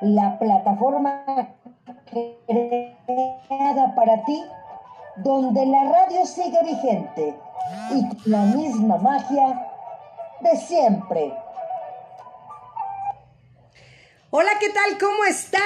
La 0.00 0.36
plataforma 0.36 1.24
creada 2.06 3.94
para 3.94 4.24
ti, 4.24 4.42
donde 5.18 5.64
la 5.64 5.84
radio 5.84 6.26
sigue 6.26 6.58
vigente 6.64 7.36
y 7.92 8.28
la 8.28 8.40
misma 8.46 8.96
magia 8.96 9.64
de 10.40 10.56
siempre. 10.56 11.32
Hola, 14.30 14.50
¿qué 14.58 14.70
tal? 14.70 14.98
¿Cómo 14.98 15.24
están? 15.24 15.62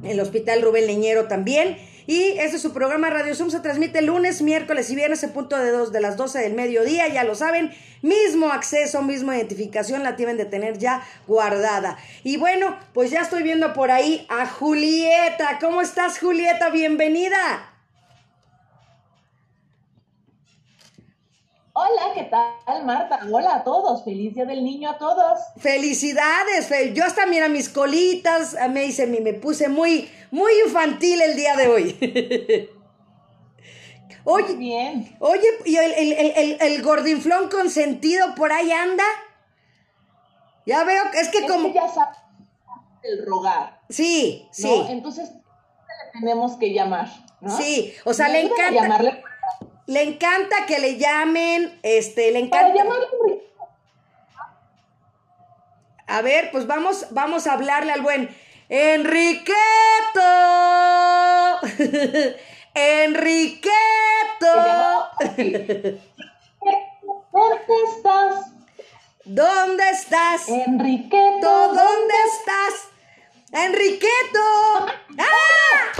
el 0.04 0.20
Hospital 0.20 0.62
Rubén 0.62 0.86
Leñero 0.86 1.28
también. 1.28 1.76
Y 2.06 2.20
ese 2.38 2.56
es 2.56 2.62
su 2.62 2.72
programa 2.72 3.10
Radio 3.10 3.34
Zoom. 3.34 3.50
Se 3.50 3.60
transmite 3.60 4.02
lunes, 4.02 4.42
miércoles 4.42 4.90
y 4.90 4.96
viernes 4.96 5.22
en 5.22 5.30
punto 5.30 5.58
de, 5.58 5.70
dos, 5.70 5.92
de 5.92 6.00
las 6.00 6.16
12 6.16 6.40
del 6.40 6.54
mediodía. 6.54 7.08
Ya 7.08 7.24
lo 7.24 7.34
saben. 7.34 7.70
Mismo 8.02 8.50
acceso, 8.52 9.02
misma 9.02 9.36
identificación 9.36 10.02
la 10.02 10.16
tienen 10.16 10.36
de 10.36 10.44
tener 10.44 10.78
ya 10.78 11.02
guardada. 11.28 11.96
Y 12.24 12.36
bueno, 12.36 12.76
pues 12.92 13.10
ya 13.10 13.20
estoy 13.20 13.44
viendo 13.44 13.72
por 13.72 13.92
ahí 13.92 14.26
a 14.28 14.46
Julieta. 14.46 15.58
¿Cómo 15.60 15.80
estás, 15.80 16.18
Julieta? 16.18 16.70
Bienvenida. 16.70 17.71
Hola, 21.74 22.12
¿qué 22.12 22.24
tal, 22.24 22.84
Marta? 22.84 23.20
Hola 23.32 23.54
a 23.56 23.64
todos, 23.64 24.04
feliz 24.04 24.34
día 24.34 24.44
del 24.44 24.62
niño 24.62 24.90
a 24.90 24.98
todos. 24.98 25.40
Felicidades, 25.56 26.68
yo 26.92 27.02
hasta 27.02 27.24
mira 27.24 27.48
mis 27.48 27.70
colitas, 27.70 28.54
me 28.68 28.84
hice, 28.84 29.06
me 29.06 29.32
puse 29.32 29.70
muy, 29.70 30.10
muy 30.30 30.52
infantil 30.66 31.22
el 31.22 31.34
día 31.34 31.56
de 31.56 31.68
hoy. 31.68 32.68
Oye, 34.24 34.54
bien. 34.56 35.16
Oye, 35.18 35.48
¿y 35.64 35.76
el, 35.76 35.92
el, 36.12 36.58
el, 36.60 36.82
gordinflón 36.82 37.48
consentido 37.48 38.34
por 38.34 38.52
ahí 38.52 38.70
anda? 38.70 39.04
Ya 40.66 40.84
veo, 40.84 41.02
es 41.14 41.28
que 41.30 41.46
como... 41.46 41.72
ya 41.72 41.88
sabe 41.88 42.16
el 43.02 43.24
rogar. 43.24 43.80
Sí, 43.88 44.46
sí. 44.52 44.70
Entonces, 44.90 45.30
le 45.30 46.20
tenemos 46.20 46.56
que 46.56 46.74
llamar, 46.74 47.08
¿no? 47.40 47.56
Sí, 47.56 47.94
o 48.04 48.12
sea, 48.12 48.28
le 48.28 48.42
encanta... 48.42 48.70
Llamarle 48.70 49.22
le 49.92 50.03
encanta 50.03 50.66
que 50.66 50.78
le 50.78 50.97
llamen, 50.97 51.78
este, 51.82 52.30
le 52.30 52.38
encanta. 52.38 52.82
A 56.06 56.22
ver, 56.22 56.50
pues 56.50 56.66
vamos, 56.66 57.08
vamos 57.10 57.47
a 57.47 57.53
hablarle 57.53 57.92
al 57.92 58.00
buen 58.00 58.34
Enriqueto. 58.70 59.52
Enriqueto. 62.75 63.70
¿Dónde 67.32 67.75
estás? 67.84 68.47
¿Dónde 69.26 69.91
estás? 69.91 70.48
Enriqueto. 70.48 71.69
¿Dónde 71.69 72.14
estás? 72.32 72.91
Enriqueto. 73.52 74.40
¡Ah! 75.18 75.92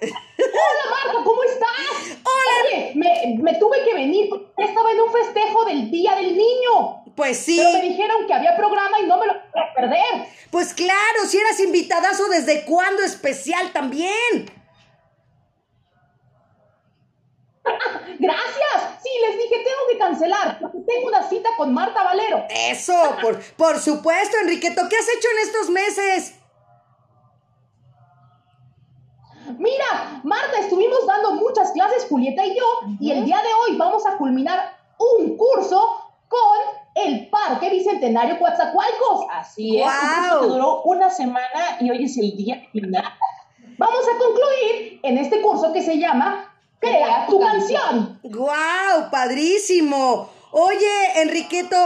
Hola 0.00 0.84
Marta, 0.90 1.24
¿cómo 1.24 1.42
estás? 1.44 2.18
Hola. 2.24 2.52
Oye, 2.64 2.92
me, 2.96 3.54
tuve 3.54 3.84
que 3.84 3.94
venir 3.94 4.28
porque 4.28 4.64
estaba 4.64 4.90
en 4.90 5.00
un 5.00 5.12
festejo 5.12 5.64
del 5.64 5.90
Día 5.92 6.16
del 6.16 6.36
Niño. 6.36 7.04
Pues 7.14 7.38
sí. 7.38 7.56
Pero 7.56 7.70
me 7.72 7.82
dijeron 7.82 8.26
que 8.26 8.34
había 8.34 8.56
programa 8.56 8.98
y 9.00 9.06
no 9.06 9.16
me 9.16 9.26
lo 9.26 9.32
a 9.32 9.74
perder. 9.76 10.26
Pues 10.50 10.74
claro, 10.74 11.24
si 11.28 11.38
eras 11.38 11.60
invitadazo, 11.60 12.28
¿desde 12.30 12.64
cuándo 12.64 13.04
especial 13.04 13.72
también? 13.72 14.50
Gracias. 18.18 19.02
Sí, 19.02 19.10
les 19.24 19.36
dije, 19.36 19.56
tengo 19.56 19.86
que 19.92 19.98
cancelar 19.98 20.58
porque 20.58 20.78
tengo 20.86 21.06
una 21.06 21.28
cita 21.28 21.50
con 21.56 21.72
Marta 21.72 22.02
Valero. 22.02 22.44
Eso, 22.50 23.16
por, 23.22 23.40
por 23.54 23.78
supuesto, 23.78 24.36
Enriqueto. 24.40 24.82
¿Qué 24.88 24.96
has 24.96 25.08
hecho 25.08 25.28
en 25.32 25.38
estos 25.46 25.70
meses? 25.70 26.37
Mira, 29.58 30.20
Marta, 30.22 30.60
estuvimos 30.60 31.04
dando 31.06 31.32
muchas 31.32 31.72
clases, 31.72 32.06
Julieta 32.08 32.46
y 32.46 32.56
yo, 32.56 32.64
y 33.00 33.10
el 33.10 33.24
día 33.24 33.38
de 33.38 33.48
hoy 33.48 33.76
vamos 33.76 34.06
a 34.06 34.16
culminar 34.16 34.76
un 34.98 35.36
curso 35.36 35.84
con 36.28 36.78
el 36.94 37.28
Parque 37.28 37.68
Bicentenario 37.70 38.38
Coatzacoalcos. 38.38 39.26
Así 39.32 39.80
es, 39.80 39.86
wow. 40.30 40.48
duró 40.48 40.82
una 40.82 41.10
semana 41.10 41.78
y 41.80 41.90
hoy 41.90 42.04
es 42.04 42.16
el 42.18 42.36
día 42.36 42.62
final. 42.70 43.04
Vamos 43.78 44.04
a 44.08 44.18
concluir 44.18 45.00
en 45.02 45.18
este 45.18 45.40
curso 45.40 45.72
que 45.72 45.82
se 45.82 45.98
llama 45.98 46.54
Crea 46.78 47.26
tu 47.26 47.40
canción. 47.40 48.20
¡Guau! 48.22 49.10
¡Padrísimo! 49.10 50.30
Oye, 50.50 51.20
Enriqueto, 51.22 51.76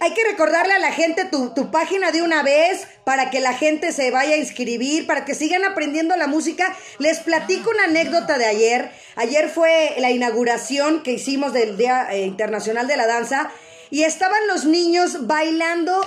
hay 0.00 0.14
que 0.14 0.24
recordarle 0.24 0.74
a 0.74 0.78
la 0.80 0.92
gente 0.92 1.26
tu, 1.26 1.50
tu, 1.50 1.70
página 1.70 2.10
de 2.10 2.22
una 2.22 2.42
vez 2.42 2.88
para 3.04 3.30
que 3.30 3.40
la 3.40 3.54
gente 3.54 3.92
se 3.92 4.10
vaya 4.10 4.34
a 4.34 4.38
inscribir, 4.38 5.06
para 5.06 5.24
que 5.24 5.34
sigan 5.34 5.64
aprendiendo 5.64 6.16
la 6.16 6.26
música. 6.26 6.74
Les 6.98 7.20
platico 7.20 7.70
una 7.70 7.84
anécdota 7.84 8.36
de 8.36 8.46
ayer. 8.46 8.90
Ayer 9.14 9.48
fue 9.48 9.94
la 9.98 10.10
inauguración 10.10 11.04
que 11.04 11.12
hicimos 11.12 11.52
del 11.52 11.76
Día 11.76 12.08
eh, 12.10 12.22
Internacional 12.22 12.88
de 12.88 12.96
la 12.96 13.06
Danza 13.06 13.50
y 13.90 14.02
estaban 14.02 14.44
los 14.48 14.64
niños 14.64 15.28
bailando, 15.28 16.00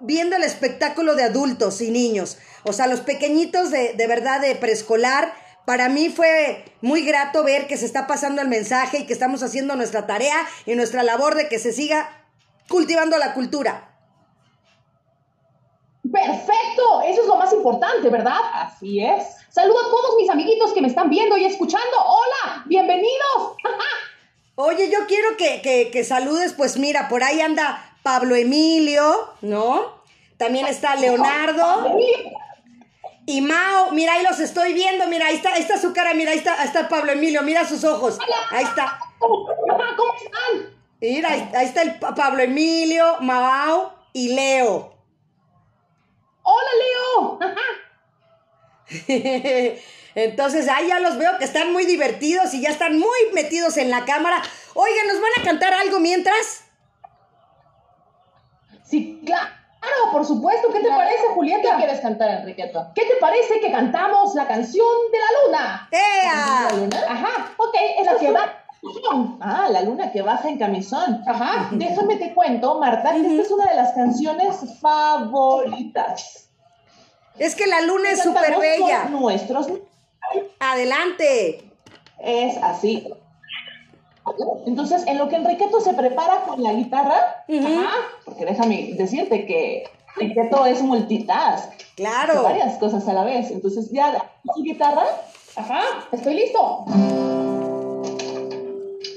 viendo 0.00 0.36
el 0.36 0.42
espectáculo 0.42 1.14
de 1.14 1.24
adultos 1.24 1.80
y 1.80 1.90
niños. 1.90 2.36
O 2.64 2.74
sea, 2.74 2.86
los 2.86 3.00
pequeñitos 3.00 3.70
de, 3.70 3.94
de 3.94 4.06
verdad 4.06 4.40
de 4.40 4.54
preescolar. 4.56 5.40
Para 5.64 5.88
mí 5.88 6.10
fue 6.10 6.64
muy 6.80 7.02
grato 7.02 7.44
ver 7.44 7.68
que 7.68 7.76
se 7.76 7.86
está 7.86 8.08
pasando 8.08 8.42
el 8.42 8.48
mensaje 8.48 8.98
y 8.98 9.06
que 9.06 9.12
estamos 9.12 9.44
haciendo 9.44 9.76
nuestra 9.76 10.08
tarea 10.08 10.36
y 10.66 10.74
nuestra 10.74 11.04
labor 11.04 11.36
de 11.36 11.48
que 11.48 11.60
se 11.60 11.72
siga 11.72 12.21
cultivando 12.68 13.18
la 13.18 13.34
cultura. 13.34 13.88
Perfecto, 16.10 17.02
eso 17.06 17.22
es 17.22 17.26
lo 17.26 17.36
más 17.36 17.52
importante, 17.52 18.08
¿verdad? 18.08 18.40
Así 18.54 19.02
es. 19.02 19.36
Saludo 19.48 19.78
a 19.80 19.90
todos 19.90 20.16
mis 20.18 20.28
amiguitos 20.28 20.72
que 20.72 20.82
me 20.82 20.88
están 20.88 21.08
viendo 21.08 21.36
y 21.36 21.44
escuchando. 21.44 21.96
Hola, 22.04 22.64
bienvenidos. 22.66 23.56
Oye, 24.54 24.90
yo 24.90 25.06
quiero 25.06 25.36
que, 25.36 25.90
que, 25.90 26.04
saludes, 26.04 26.52
pues 26.52 26.76
mira, 26.76 27.08
por 27.08 27.22
ahí 27.22 27.40
anda 27.40 27.96
Pablo 28.02 28.34
Emilio, 28.34 29.30
¿no? 29.40 30.02
También 30.36 30.66
está 30.66 30.96
Leonardo. 30.96 31.96
Y 33.24 33.40
Mao, 33.40 33.92
mira, 33.92 34.14
ahí 34.14 34.24
los 34.24 34.40
estoy 34.40 34.74
viendo, 34.74 35.06
mira, 35.06 35.26
ahí 35.26 35.36
está, 35.36 35.54
ahí 35.54 35.62
está 35.62 35.78
su 35.78 35.92
cara, 35.92 36.12
mira, 36.12 36.32
ahí 36.32 36.38
está, 36.38 36.60
ahí 36.60 36.66
está 36.66 36.88
Pablo 36.88 37.12
Emilio, 37.12 37.42
mira 37.42 37.66
sus 37.66 37.84
ojos. 37.84 38.18
Ahí 38.50 38.64
está. 38.64 38.98
¿Cómo 39.18 39.48
están? 40.16 40.81
Mira, 41.02 41.30
ahí, 41.30 41.66
está 41.66 41.82
el 41.82 41.98
Pablo 41.98 42.44
Emilio, 42.44 43.16
Mao 43.22 43.92
y 44.12 44.34
Leo. 44.36 44.94
¡Hola, 46.42 46.70
Leo! 46.80 47.38
Entonces, 50.14 50.68
ahí 50.68 50.86
ya 50.86 51.00
los 51.00 51.18
veo 51.18 51.38
que 51.38 51.44
están 51.44 51.72
muy 51.72 51.86
divertidos 51.86 52.54
y 52.54 52.62
ya 52.62 52.68
están 52.68 53.00
muy 53.00 53.18
metidos 53.34 53.78
en 53.78 53.90
la 53.90 54.04
cámara. 54.04 54.40
Oigan, 54.74 55.08
¿nos 55.08 55.20
van 55.20 55.32
a 55.40 55.42
cantar 55.44 55.74
algo 55.74 55.98
mientras? 55.98 56.66
Sí, 58.84 59.20
claro, 59.26 59.50
por 60.12 60.24
supuesto. 60.24 60.72
¿Qué 60.72 60.78
te 60.78 60.88
parece, 60.88 61.26
Julieta? 61.34 61.70
¿Qué 61.72 61.76
quieres 61.78 62.00
cantar, 62.00 62.30
Enriqueto? 62.30 62.92
¿Qué 62.94 63.06
te 63.06 63.16
parece 63.16 63.58
que 63.58 63.72
cantamos 63.72 64.36
la 64.36 64.46
canción 64.46 64.86
de 65.10 65.18
la 65.18 65.26
luna? 65.42 65.88
¡Ea! 65.90 66.68
¿La 66.70 66.76
luna? 66.76 66.96
Ajá, 67.08 67.54
ok, 67.56 67.74
es 67.98 68.06
la 68.06 68.16
que 68.18 68.30
va 68.30 68.61
Ah, 69.40 69.68
la 69.70 69.82
luna 69.82 70.10
que 70.10 70.22
baja 70.22 70.48
en 70.48 70.58
camisón. 70.58 71.22
Ajá. 71.26 71.68
Déjame 71.72 72.16
te 72.16 72.34
cuento, 72.34 72.78
Marta, 72.80 73.12
que 73.12 73.20
esta 73.20 73.42
es 73.42 73.50
una 73.50 73.66
de 73.66 73.76
las 73.76 73.92
canciones 73.92 74.56
favoritas. 74.80 76.48
Es 77.38 77.54
que 77.54 77.66
la 77.66 77.80
luna 77.82 78.10
es 78.10 78.22
súper 78.22 78.58
bella. 78.58 79.04
Nuestros. 79.04 79.68
Adelante. 80.60 81.70
Es 82.18 82.56
así. 82.62 83.08
Entonces, 84.66 85.04
en 85.06 85.18
lo 85.18 85.28
que 85.28 85.36
Enriqueto 85.36 85.80
se 85.80 85.94
prepara 85.94 86.44
con 86.46 86.62
la 86.62 86.72
guitarra, 86.72 87.44
Ajá. 87.48 87.90
porque 88.24 88.44
déjame 88.44 88.94
decirte 88.94 89.46
que 89.46 89.84
Enriqueto 90.16 90.64
es 90.66 90.82
multitask. 90.82 91.72
Claro. 91.96 92.42
Varias 92.42 92.78
cosas 92.78 93.06
a 93.08 93.12
la 93.12 93.24
vez. 93.24 93.50
Entonces, 93.50 93.90
ya, 93.90 94.30
su 94.54 94.62
guitarra. 94.62 95.04
Ajá, 95.56 95.82
estoy 96.12 96.34
listo. 96.34 96.86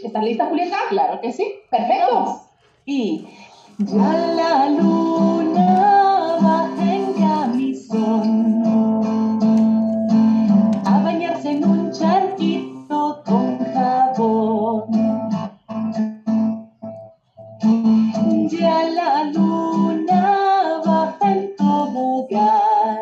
¿Estás 0.06 0.24
lista, 0.24 0.46
Julieta? 0.46 0.78
Claro 0.90 1.20
que 1.20 1.32
sí. 1.32 1.52
Perfecto. 1.72 2.42
Y 2.86 3.26
ya 3.80 4.14
la 4.36 4.70
luna 4.70 6.38
baja 6.40 6.94
en 6.94 7.14
camisón 7.14 8.56
a 10.86 11.00
bañarse 11.04 11.50
en 11.54 11.66
un 11.68 11.92
charquito 11.92 13.24
con 13.26 13.58
jabón. 13.74 14.92
Ya 18.52 18.84
la 18.84 19.24
luna 19.34 20.82
baja 20.86 21.32
en 21.32 21.56
tobogán, 21.56 23.00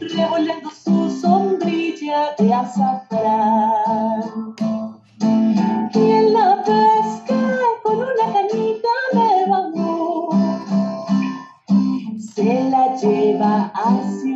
revolando 0.00 0.70
su 0.70 1.10
sombrilla 1.10 2.34
de 2.38 2.54
azafrán. 2.54 3.67
A 13.74 14.02
Siukiu. 14.02 14.27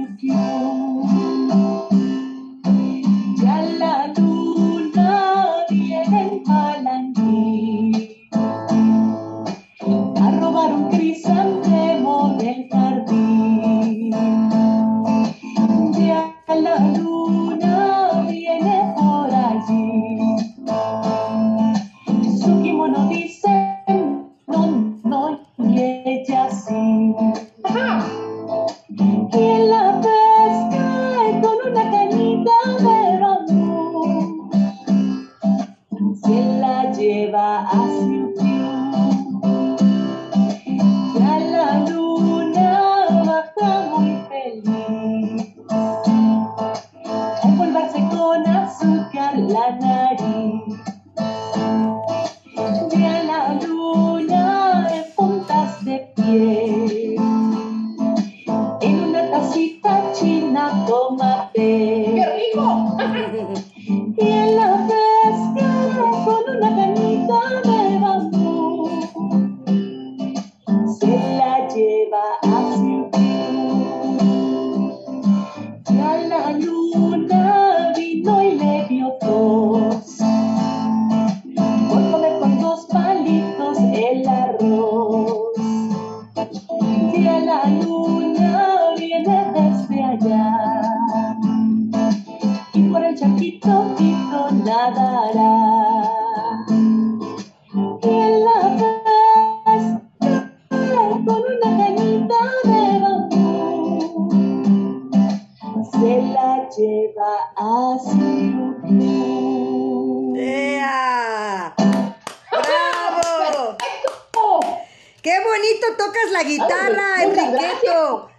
Bonito 115.53 115.87
tocas 115.99 116.31
la 116.33 116.43
guitarra, 116.43 117.15
Ay, 117.17 117.27
muchas 117.29 117.45
Enriqueto! 117.47 118.31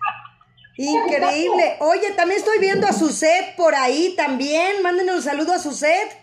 Increíble. 0.76 1.78
Oye, 1.82 2.12
también 2.12 2.40
estoy 2.40 2.58
viendo 2.58 2.88
a 2.88 2.94
Suset 2.94 3.56
por 3.56 3.76
ahí 3.76 4.16
también. 4.16 4.82
Mándenle 4.82 5.14
un 5.14 5.22
saludo 5.22 5.54
a 5.54 5.60
Suset. 5.60 6.18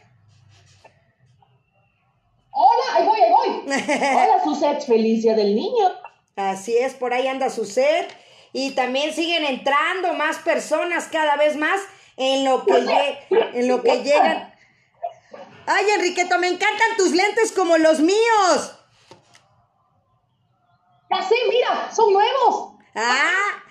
hola, 2.51 2.97
ahí 2.97 3.07
voy, 3.07 3.21
ahí 3.21 3.31
voy. 3.31 3.63
Hola, 3.67 4.43
Suset, 4.43 4.85
feliz 4.85 5.23
día 5.23 5.35
del 5.35 5.55
niño. 5.55 5.89
Así 6.35 6.77
es, 6.77 6.95
por 6.95 7.15
ahí 7.15 7.29
anda 7.29 7.49
Suset. 7.49 8.13
Y 8.53 8.73
también 8.73 9.15
siguen 9.15 9.45
entrando 9.45 10.15
más 10.15 10.39
personas 10.39 11.07
cada 11.07 11.37
vez 11.37 11.57
más 11.57 11.81
en 12.17 12.45
lo 12.45 12.65
que, 12.67 13.19
en 13.31 13.69
lo 13.69 13.83
que 13.85 14.03
llegan. 14.03 14.53
Ay, 15.67 15.87
Enriqueto, 15.95 16.39
me 16.41 16.49
encantan 16.49 16.97
tus 16.97 17.13
lentes 17.13 17.53
como 17.53 17.79
los 17.79 18.01
míos. 18.01 18.80
Ya 21.11 21.23
sé, 21.23 21.35
mira, 21.49 21.91
son 21.95 22.13
nuevos. 22.13 22.75
Ah, 22.95 23.63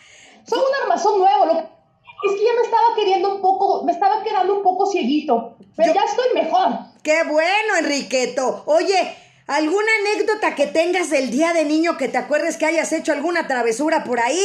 Son 0.46 0.60
un 0.60 0.84
armazón 0.84 1.20
nuevo. 1.20 1.46
Lo... 1.46 1.54
Es 1.60 2.36
que 2.38 2.44
ya 2.46 2.54
me 2.54 2.62
estaba 2.64 2.96
queriendo 2.96 3.36
un 3.36 3.42
poco, 3.42 3.84
me 3.84 3.92
estaba 3.94 4.22
quedando 4.24 4.58
un 4.58 4.64
poco 4.64 4.86
cieguito. 4.88 5.56
Pero 5.78 5.94
Yo- 5.94 6.00
ya 6.02 6.06
estoy 6.06 6.26
mejor. 6.34 6.70
qué 7.04 7.24
bueno, 7.24 7.76
Enriqueto. 7.78 8.64
Oye, 8.66 9.16
¿alguna 9.48 9.88
anécdota 10.02 10.54
que 10.56 10.68
tengas 10.68 11.10
del 11.10 11.32
día 11.32 11.54
de 11.54 11.64
niño 11.66 11.98
que 11.98 12.10
te 12.10 12.18
acuerdes 12.18 12.58
que 12.58 12.66
hayas 12.66 12.92
hecho 12.92 13.14
alguna 13.14 13.48
travesura 13.48 14.04
por 14.04 14.20
ahí? 14.20 14.42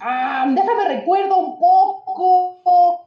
Ah, 0.00 0.46
déjame 0.48 0.84
recuerdo 0.88 1.36
un 1.36 1.58
poco. 1.58 3.06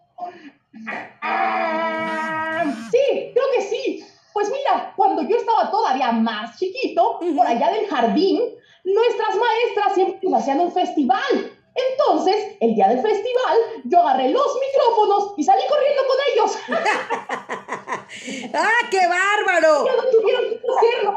Ah, 1.22 2.64
sí, 2.92 3.32
creo 3.34 3.46
que 3.56 3.62
sí. 3.64 4.06
Pues 4.38 4.52
mira, 4.52 4.94
cuando 4.96 5.24
yo 5.24 5.36
estaba 5.36 5.72
todavía 5.72 6.12
más 6.12 6.60
chiquito, 6.60 7.18
por 7.36 7.48
allá 7.48 7.72
del 7.72 7.88
jardín, 7.88 8.40
nuestras 8.84 9.36
maestras 9.36 9.96
siempre 9.96 10.30
hacían 10.36 10.60
un 10.60 10.72
festival. 10.72 11.58
Entonces, 11.74 12.56
el 12.60 12.76
día 12.76 12.88
del 12.90 13.02
festival, 13.02 13.58
yo 13.86 14.00
agarré 14.00 14.30
los 14.30 14.46
micrófonos 14.60 15.34
y 15.38 15.44
salí 15.44 15.64
corriendo 15.68 16.04
con 16.06 16.18
ellos. 16.32 16.56
¡Ah, 18.54 18.88
qué 18.92 19.08
bárbaro! 19.08 19.86
ya 19.88 19.96
no 19.96 20.04
tuvieron 20.12 20.44
que 20.52 20.60
hacerlo. 20.78 21.14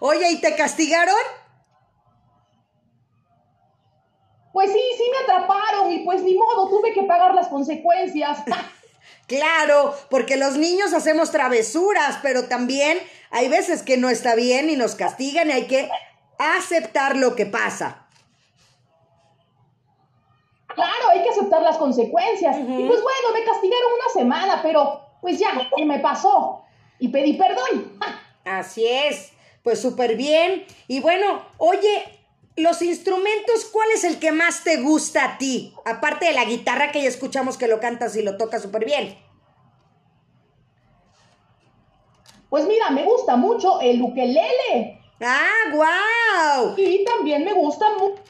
Oye, 0.00 0.30
¿y 0.32 0.40
te 0.40 0.56
castigaron? 0.56 1.14
Pues 4.52 4.72
sí, 4.72 4.82
sí 4.96 5.04
me 5.08 5.18
atraparon 5.18 5.92
y 5.92 6.00
pues 6.00 6.20
ni 6.24 6.34
modo, 6.34 6.68
tuve 6.68 6.92
que 6.92 7.04
pagar 7.04 7.32
las 7.32 7.46
consecuencias. 7.46 8.42
Claro, 9.28 9.94
porque 10.08 10.36
los 10.36 10.56
niños 10.56 10.94
hacemos 10.94 11.30
travesuras, 11.30 12.18
pero 12.22 12.48
también 12.48 12.98
hay 13.30 13.48
veces 13.48 13.82
que 13.82 13.98
no 13.98 14.08
está 14.08 14.34
bien 14.34 14.70
y 14.70 14.76
nos 14.76 14.94
castigan 14.94 15.50
y 15.50 15.52
hay 15.52 15.66
que 15.66 15.90
aceptar 16.38 17.14
lo 17.14 17.36
que 17.36 17.44
pasa. 17.44 18.06
Claro, 20.68 21.10
hay 21.12 21.22
que 21.22 21.28
aceptar 21.28 21.60
las 21.60 21.76
consecuencias. 21.76 22.56
Y 22.56 22.64
pues 22.64 23.02
bueno, 23.02 23.32
me 23.34 23.44
castigaron 23.44 23.92
una 24.00 24.12
semana, 24.14 24.60
pero 24.62 25.02
pues 25.20 25.38
ya, 25.38 25.50
se 25.76 25.84
me 25.84 25.98
pasó. 25.98 26.64
Y 26.98 27.08
pedí 27.08 27.34
perdón. 27.34 27.98
Así 28.46 28.86
es, 28.86 29.32
pues 29.62 29.78
súper 29.78 30.16
bien. 30.16 30.64
Y 30.86 31.00
bueno, 31.00 31.42
oye, 31.58 32.17
los 32.58 32.82
instrumentos, 32.82 33.66
¿cuál 33.72 33.88
es 33.94 34.04
el 34.04 34.18
que 34.18 34.32
más 34.32 34.64
te 34.64 34.78
gusta 34.78 35.24
a 35.24 35.38
ti? 35.38 35.74
Aparte 35.84 36.26
de 36.26 36.32
la 36.32 36.44
guitarra 36.44 36.92
que 36.92 37.02
ya 37.02 37.08
escuchamos 37.08 37.56
que 37.56 37.68
lo 37.68 37.80
cantas 37.80 38.16
y 38.16 38.22
lo 38.22 38.36
tocas 38.36 38.62
súper 38.62 38.84
bien. 38.84 39.18
Pues 42.48 42.66
mira, 42.66 42.90
me 42.90 43.04
gusta 43.04 43.36
mucho 43.36 43.80
el 43.80 44.00
ukelele. 44.00 45.00
¡Ah, 45.20 45.50
wow! 45.72 46.74
Y 46.76 47.04
también 47.04 47.44
me 47.44 47.52
gusta 47.52 47.86
mucho 47.98 48.22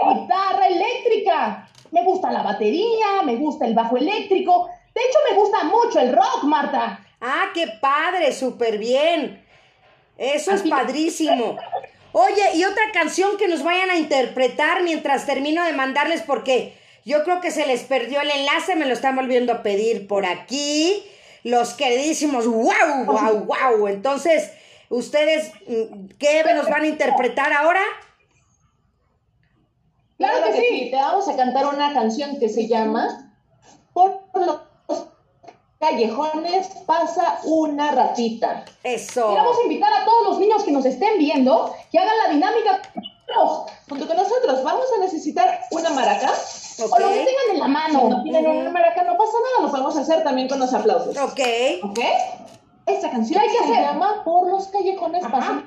la 0.00 0.14
guitarra 0.14 0.66
eléctrica. 0.68 1.68
Me 1.90 2.02
gusta 2.04 2.30
la 2.30 2.42
batería, 2.42 3.22
me 3.24 3.36
gusta 3.36 3.66
el 3.66 3.74
bajo 3.74 3.96
eléctrico. 3.96 4.68
De 4.94 5.00
hecho, 5.02 5.18
me 5.30 5.36
gusta 5.36 5.64
mucho 5.64 6.00
el 6.00 6.14
rock, 6.14 6.44
Marta. 6.44 7.06
¡Ah, 7.20 7.46
qué 7.54 7.66
padre! 7.80 8.32
¡Súper 8.32 8.78
bien! 8.78 9.44
Eso 10.16 10.52
es 10.52 10.62
padrísimo. 10.62 11.58
Oye, 12.18 12.56
y 12.56 12.64
otra 12.64 12.82
canción 12.94 13.36
que 13.36 13.46
nos 13.46 13.62
vayan 13.62 13.90
a 13.90 13.98
interpretar 13.98 14.82
mientras 14.82 15.26
termino 15.26 15.62
de 15.66 15.74
mandarles 15.74 16.22
porque 16.22 16.74
yo 17.04 17.22
creo 17.24 17.42
que 17.42 17.50
se 17.50 17.66
les 17.66 17.82
perdió 17.82 18.22
el 18.22 18.30
enlace, 18.30 18.74
me 18.74 18.86
lo 18.86 18.94
están 18.94 19.16
volviendo 19.16 19.52
a 19.52 19.62
pedir 19.62 20.08
por 20.08 20.24
aquí. 20.24 21.04
Los 21.44 21.74
queridísimos, 21.74 22.46
wow, 22.46 23.04
wow, 23.04 23.44
wow. 23.44 23.88
Entonces, 23.88 24.50
¿ustedes 24.88 25.52
mm, 25.68 26.06
qué 26.18 26.42
nos 26.54 26.70
van 26.70 26.84
a 26.84 26.86
interpretar 26.86 27.52
ahora? 27.52 27.82
Claro 30.16 30.46
que 30.46 30.52
sí. 30.54 30.88
Te 30.90 30.96
vamos 30.96 31.28
a 31.28 31.36
cantar 31.36 31.66
una 31.66 31.92
canción 31.92 32.40
que 32.40 32.48
se 32.48 32.66
llama 32.66 33.30
Por 33.92 34.22
los 34.32 34.60
callejones 35.90 36.68
pasa 36.86 37.38
una 37.44 37.92
ratita. 37.92 38.64
Eso. 38.82 39.28
A 39.38 39.62
invitar 39.62 39.92
a 39.92 40.04
todos 40.04 40.28
los 40.28 40.38
niños 40.38 40.64
que 40.64 40.72
nos 40.72 40.84
estén 40.84 41.18
viendo 41.18 41.74
que 41.92 41.98
hagan 41.98 42.14
la 42.26 42.32
dinámica 42.32 42.82
Junto 43.88 44.06
con 44.06 44.16
nosotros 44.16 44.64
vamos 44.64 44.86
a 44.96 45.00
necesitar 45.00 45.60
una 45.70 45.90
maraca. 45.90 46.30
Ok. 46.82 46.92
o 46.92 46.98
lo 46.98 47.08
que 47.08 47.14
tengan 47.24 47.50
en 47.52 47.58
la 47.58 47.66
Si 47.66 47.70
mano. 47.70 48.08
no 48.08 48.22
tienen 48.22 48.46
una 48.46 48.70
maraca, 48.70 49.02
no 49.02 49.16
pasa 49.18 49.32
nada, 49.32 49.66
lo 49.66 49.70
podemos 49.70 49.96
hacer 49.96 50.24
también 50.24 50.48
con 50.48 50.58
los 50.58 50.72
aplausos. 50.72 51.16
Ok. 51.18 51.40
¿Ok? 51.82 51.98
Esta 52.86 53.10
canción 53.10 53.38
¿Qué 53.40 53.46
hay 53.46 53.52
que 53.52 53.64
se 53.66 53.72
hacer? 53.72 53.84
llama 53.84 54.22
Por 54.24 54.48
los 54.48 54.68
callejones 54.68 55.24
Ajá. 55.24 55.32
pasa. 55.32 55.62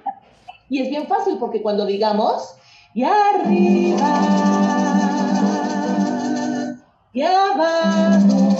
Y 0.69 0.81
es 0.81 0.89
bien 0.89 1.05
fácil 1.07 1.37
porque 1.37 1.61
cuando 1.61 1.85
digamos 1.85 2.55
y 2.95 3.03
arriba 3.03 4.09
y 7.13 7.21
abajo. 7.21 8.58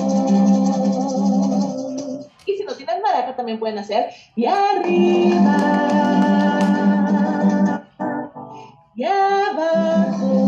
Maraca 3.12 3.36
también 3.36 3.60
pueden 3.60 3.78
hacer. 3.80 4.10
Y 4.36 4.46
arriba. 4.46 5.58
Y 8.96 9.04
abajo. 9.04 10.46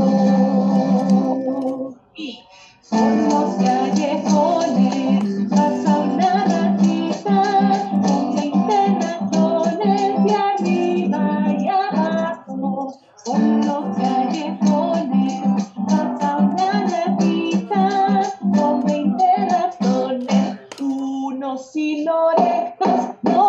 Y 2.16 2.40
son 2.82 3.30
los 3.30 3.58
unos 22.00 22.36
sin 23.24 23.41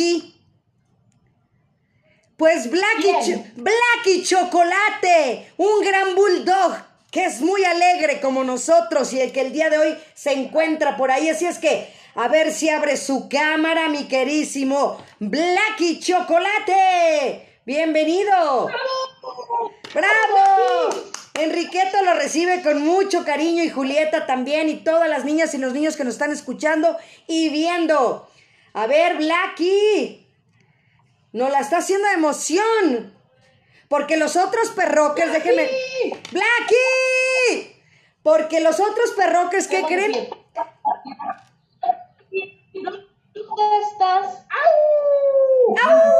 aquí? 0.00 0.34
Pues 2.36 2.70
Blacky, 2.70 3.02
¿Quién? 3.02 3.20
Cho- 3.54 3.62
Blacky 3.62 4.22
Chocolate, 4.24 5.52
un 5.58 5.80
gran 5.84 6.14
bulldog 6.14 6.74
que 7.10 7.24
es 7.26 7.40
muy 7.40 7.62
alegre 7.64 8.20
como 8.20 8.44
nosotros 8.44 9.12
y 9.12 9.20
el 9.20 9.32
que 9.32 9.42
el 9.42 9.52
día 9.52 9.68
de 9.68 9.78
hoy 9.78 9.98
se 10.14 10.32
encuentra 10.32 10.96
por 10.96 11.10
ahí. 11.10 11.28
Así 11.28 11.44
es 11.44 11.58
que 11.58 11.92
a 12.14 12.28
ver 12.28 12.52
si 12.52 12.70
abre 12.70 12.96
su 12.96 13.28
cámara, 13.28 13.88
mi 13.88 14.04
querísimo 14.04 14.96
Blacky 15.18 16.00
Chocolate. 16.00 17.58
Bienvenido. 17.66 18.68
¡Bravo! 19.92 20.94
Enriqueto 21.34 22.02
lo 22.04 22.14
recibe 22.14 22.62
con 22.62 22.82
mucho 22.84 23.24
cariño 23.24 23.62
y 23.64 23.70
Julieta 23.70 24.26
también 24.26 24.68
y 24.70 24.76
todas 24.76 25.08
las 25.10 25.24
niñas 25.24 25.52
y 25.54 25.58
los 25.58 25.72
niños 25.74 25.96
que 25.96 26.04
nos 26.04 26.14
están 26.14 26.32
escuchando 26.32 26.96
y 27.26 27.50
viendo. 27.50 28.29
A 28.72 28.86
ver, 28.86 29.16
Blacky. 29.16 30.26
Nos 31.32 31.50
la 31.50 31.60
está 31.60 31.78
haciendo 31.78 32.08
de 32.08 32.14
emoción. 32.14 33.14
Porque 33.88 34.16
los 34.16 34.36
otros 34.36 34.70
perroques, 34.70 35.32
déjenme. 35.32 35.68
¡Blacky! 36.30 37.76
Porque 38.22 38.60
los 38.60 38.78
otros 38.78 39.12
perroques, 39.16 39.66
¿qué 39.66 39.82
creen? 39.82 40.28
¿Dónde 43.34 43.78
estás? 43.90 44.46
¡Au! 45.74 46.10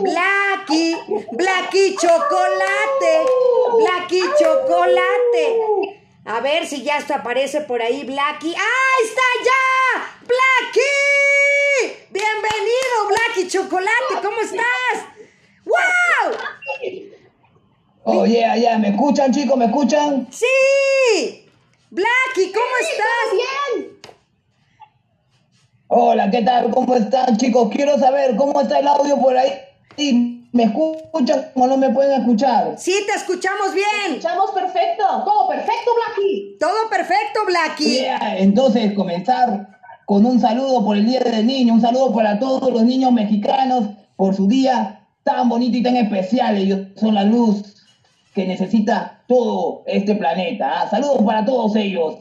Blacky, 0.00 0.96
Blacky 1.32 1.96
Chocolate, 1.96 3.26
Blacky 3.78 4.22
Chocolate. 4.38 6.03
A 6.26 6.40
ver 6.40 6.66
si 6.66 6.82
ya 6.82 6.96
hasta 6.96 7.16
aparece 7.16 7.60
por 7.60 7.82
ahí 7.82 8.02
Blacky. 8.04 8.54
¡Ah, 8.56 8.92
está 9.04 9.22
ya! 9.44 10.20
¡Blacky! 10.20 10.90
Bienvenido, 12.10 13.08
Blacky 13.08 13.46
Chocolate, 13.46 14.22
¿cómo 14.22 14.40
estás? 14.40 15.04
¡Wow! 15.66 16.38
Oh, 18.04 18.24
yeah, 18.24 18.56
yeah, 18.56 18.78
¿me 18.78 18.88
escuchan, 18.88 19.32
chicos? 19.32 19.58
¿Me 19.58 19.66
escuchan? 19.66 20.26
¡Sí! 20.30 21.46
Blacky, 21.90 22.52
¿cómo 22.52 22.74
estás? 22.80 23.82
¡Bien! 23.82 24.00
Hola, 25.88 26.30
¿qué 26.30 26.40
tal? 26.40 26.70
¿Cómo 26.70 26.94
están, 26.94 27.36
chicos? 27.36 27.68
Quiero 27.70 27.98
saber 27.98 28.34
cómo 28.36 28.62
está 28.62 28.78
el 28.78 28.88
audio 28.88 29.20
por 29.20 29.36
ahí. 29.36 29.52
¿Me 30.54 30.62
escuchan 30.62 31.50
o 31.56 31.66
no 31.66 31.76
me 31.76 31.90
pueden 31.90 32.20
escuchar? 32.20 32.74
Sí, 32.78 32.94
te 33.08 33.14
escuchamos 33.14 33.74
bien. 33.74 33.86
Escuchamos 34.10 34.52
perfecto. 34.52 35.04
Todo 35.24 35.48
perfecto, 35.48 35.90
Blacky. 35.96 36.56
Todo 36.60 36.88
perfecto, 36.88 37.40
Blacky. 37.44 37.98
Yeah, 37.98 38.38
entonces 38.38 38.92
comenzar 38.92 39.80
con 40.06 40.24
un 40.24 40.40
saludo 40.40 40.84
por 40.84 40.96
el 40.96 41.06
Día 41.06 41.18
del 41.18 41.44
Niño, 41.44 41.74
un 41.74 41.80
saludo 41.80 42.14
para 42.14 42.38
todos 42.38 42.72
los 42.72 42.84
niños 42.84 43.10
mexicanos 43.10 43.88
por 44.14 44.36
su 44.36 44.46
día 44.46 45.08
tan 45.24 45.48
bonito 45.48 45.76
y 45.76 45.82
tan 45.82 45.96
especial. 45.96 46.56
Ellos 46.56 46.86
son 46.94 47.16
la 47.16 47.24
luz 47.24 47.74
que 48.34 48.46
necesita 48.46 49.22
todo 49.28 49.84
este 49.86 50.14
planeta. 50.16 50.82
¿ah? 50.82 50.90
Saludos 50.90 51.22
para 51.24 51.44
todos 51.44 51.76
ellos. 51.76 52.16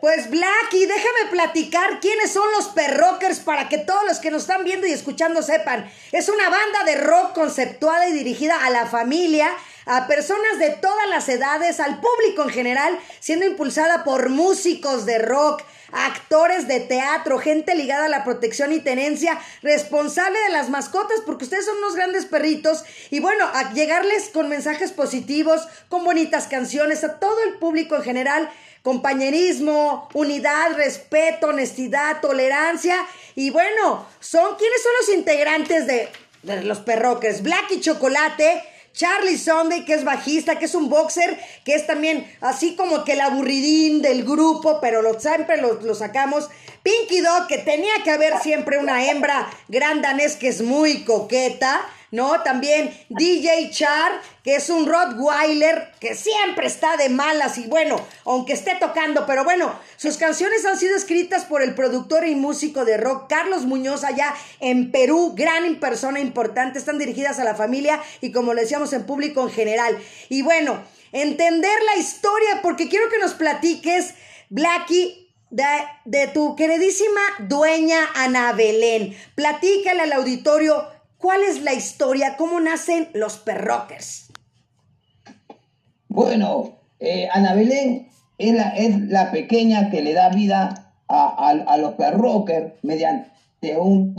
Pues 0.00 0.30
Blacky, 0.30 0.86
déjame 0.86 1.30
platicar 1.30 2.00
quiénes 2.00 2.32
son 2.32 2.44
los 2.56 2.68
perrockers 2.68 3.40
para 3.40 3.68
que 3.68 3.78
todos 3.78 4.02
los 4.06 4.20
que 4.20 4.30
nos 4.30 4.42
están 4.42 4.62
viendo 4.62 4.86
y 4.86 4.92
escuchando 4.92 5.42
sepan. 5.42 5.90
Es 6.12 6.28
una 6.28 6.48
banda 6.48 6.84
de 6.86 6.96
rock 6.96 7.32
conceptuada 7.32 8.08
y 8.08 8.12
dirigida 8.12 8.64
a 8.64 8.70
la 8.70 8.86
familia, 8.86 9.48
a 9.86 10.06
personas 10.06 10.58
de 10.60 10.70
todas 10.70 11.08
las 11.08 11.28
edades, 11.28 11.80
al 11.80 12.00
público 12.00 12.44
en 12.44 12.50
general, 12.50 12.98
siendo 13.18 13.46
impulsada 13.46 14.04
por 14.04 14.28
músicos 14.28 15.06
de 15.06 15.18
rock, 15.18 15.62
actores 15.96 16.68
de 16.68 16.80
teatro, 16.80 17.38
gente 17.38 17.74
ligada 17.74 18.04
a 18.04 18.08
la 18.08 18.24
protección 18.24 18.72
y 18.72 18.80
tenencia, 18.80 19.38
responsable 19.62 20.38
de 20.40 20.50
las 20.50 20.68
mascotas, 20.68 21.20
porque 21.24 21.44
ustedes 21.44 21.64
son 21.64 21.78
unos 21.78 21.96
grandes 21.96 22.26
perritos, 22.26 22.84
y 23.10 23.20
bueno, 23.20 23.46
a 23.54 23.72
llegarles 23.72 24.28
con 24.28 24.48
mensajes 24.48 24.92
positivos, 24.92 25.66
con 25.88 26.04
bonitas 26.04 26.46
canciones 26.46 27.02
a 27.04 27.18
todo 27.18 27.42
el 27.44 27.54
público 27.58 27.96
en 27.96 28.02
general, 28.02 28.50
compañerismo, 28.82 30.08
unidad, 30.14 30.76
respeto, 30.76 31.48
honestidad, 31.48 32.20
tolerancia, 32.20 32.96
y 33.34 33.50
bueno, 33.50 34.06
son, 34.20 34.56
¿quiénes 34.56 34.82
son 34.82 34.92
los 35.00 35.18
integrantes 35.18 35.86
de, 35.86 36.08
de 36.42 36.62
los 36.62 36.78
perroques? 36.80 37.42
Black 37.42 37.70
y 37.70 37.80
Chocolate, 37.80 38.62
Charlie 38.96 39.36
Sunday, 39.36 39.84
que 39.84 39.92
es 39.92 40.04
bajista, 40.04 40.58
que 40.58 40.64
es 40.64 40.74
un 40.74 40.88
boxer, 40.88 41.38
que 41.64 41.74
es 41.74 41.86
también 41.86 42.26
así 42.40 42.76
como 42.76 43.04
que 43.04 43.12
el 43.12 43.20
aburridín 43.20 44.00
del 44.00 44.24
grupo, 44.24 44.80
pero 44.80 45.02
lo, 45.02 45.20
siempre 45.20 45.58
lo, 45.58 45.74
lo 45.74 45.94
sacamos. 45.94 46.48
Pinky 46.82 47.20
Dog, 47.20 47.46
que 47.46 47.58
tenía 47.58 47.92
que 48.04 48.10
haber 48.10 48.38
siempre 48.38 48.78
una 48.78 49.04
hembra 49.04 49.50
grandanés 49.68 50.36
que 50.36 50.48
es 50.48 50.62
muy 50.62 51.04
coqueta, 51.04 51.86
¿no? 52.10 52.42
También 52.42 52.92
DJ 53.08 53.70
Char, 53.70 54.20
que 54.42 54.56
es 54.56 54.70
un 54.70 54.86
Rottweiler 54.86 55.92
que 56.00 56.14
siempre 56.14 56.66
está 56.66 56.96
de 56.96 57.08
malas 57.08 57.58
y 57.58 57.66
bueno, 57.66 58.00
aunque 58.24 58.52
esté 58.52 58.76
tocando, 58.78 59.26
pero 59.26 59.44
bueno, 59.44 59.72
sus 59.96 60.16
canciones 60.16 60.64
han 60.64 60.78
sido 60.78 60.96
escritas 60.96 61.44
por 61.44 61.62
el 61.62 61.74
productor 61.74 62.26
y 62.26 62.34
músico 62.34 62.84
de 62.84 62.96
rock 62.96 63.28
Carlos 63.28 63.64
Muñoz 63.64 64.04
allá 64.04 64.34
en 64.60 64.90
Perú, 64.92 65.34
gran 65.36 65.80
persona 65.80 66.20
importante, 66.20 66.78
están 66.78 66.98
dirigidas 66.98 67.38
a 67.38 67.44
la 67.44 67.54
familia 67.54 68.02
y 68.20 68.32
como 68.32 68.54
le 68.54 68.62
decíamos 68.62 68.92
en 68.92 69.04
público 69.04 69.42
en 69.42 69.50
general. 69.50 69.98
Y 70.28 70.42
bueno, 70.42 70.82
entender 71.12 71.82
la 71.94 72.00
historia, 72.00 72.60
porque 72.62 72.88
quiero 72.88 73.08
que 73.08 73.18
nos 73.18 73.34
platiques, 73.34 74.14
Blackie, 74.48 75.26
de, 75.50 75.64
de 76.04 76.26
tu 76.28 76.56
queridísima 76.56 77.20
dueña 77.40 77.98
Ana 78.14 78.52
Belén. 78.52 79.16
Platícale 79.34 80.02
al 80.02 80.12
auditorio 80.12 80.95
cuál 81.18 81.42
es 81.42 81.62
la 81.62 81.74
historia, 81.74 82.36
cómo 82.36 82.60
nacen 82.60 83.08
los 83.14 83.38
perrockers. 83.38 84.32
Bueno, 86.08 86.78
eh, 86.98 87.28
Ana 87.32 87.54
Belén 87.54 88.08
es 88.38 88.54
la, 88.54 88.70
es 88.70 89.00
la 89.02 89.30
pequeña 89.30 89.90
que 89.90 90.02
le 90.02 90.14
da 90.14 90.30
vida 90.30 90.92
a, 91.08 91.76
los 91.78 91.94
perrockers 91.94 92.72
mediante 92.82 93.76
un 93.78 94.16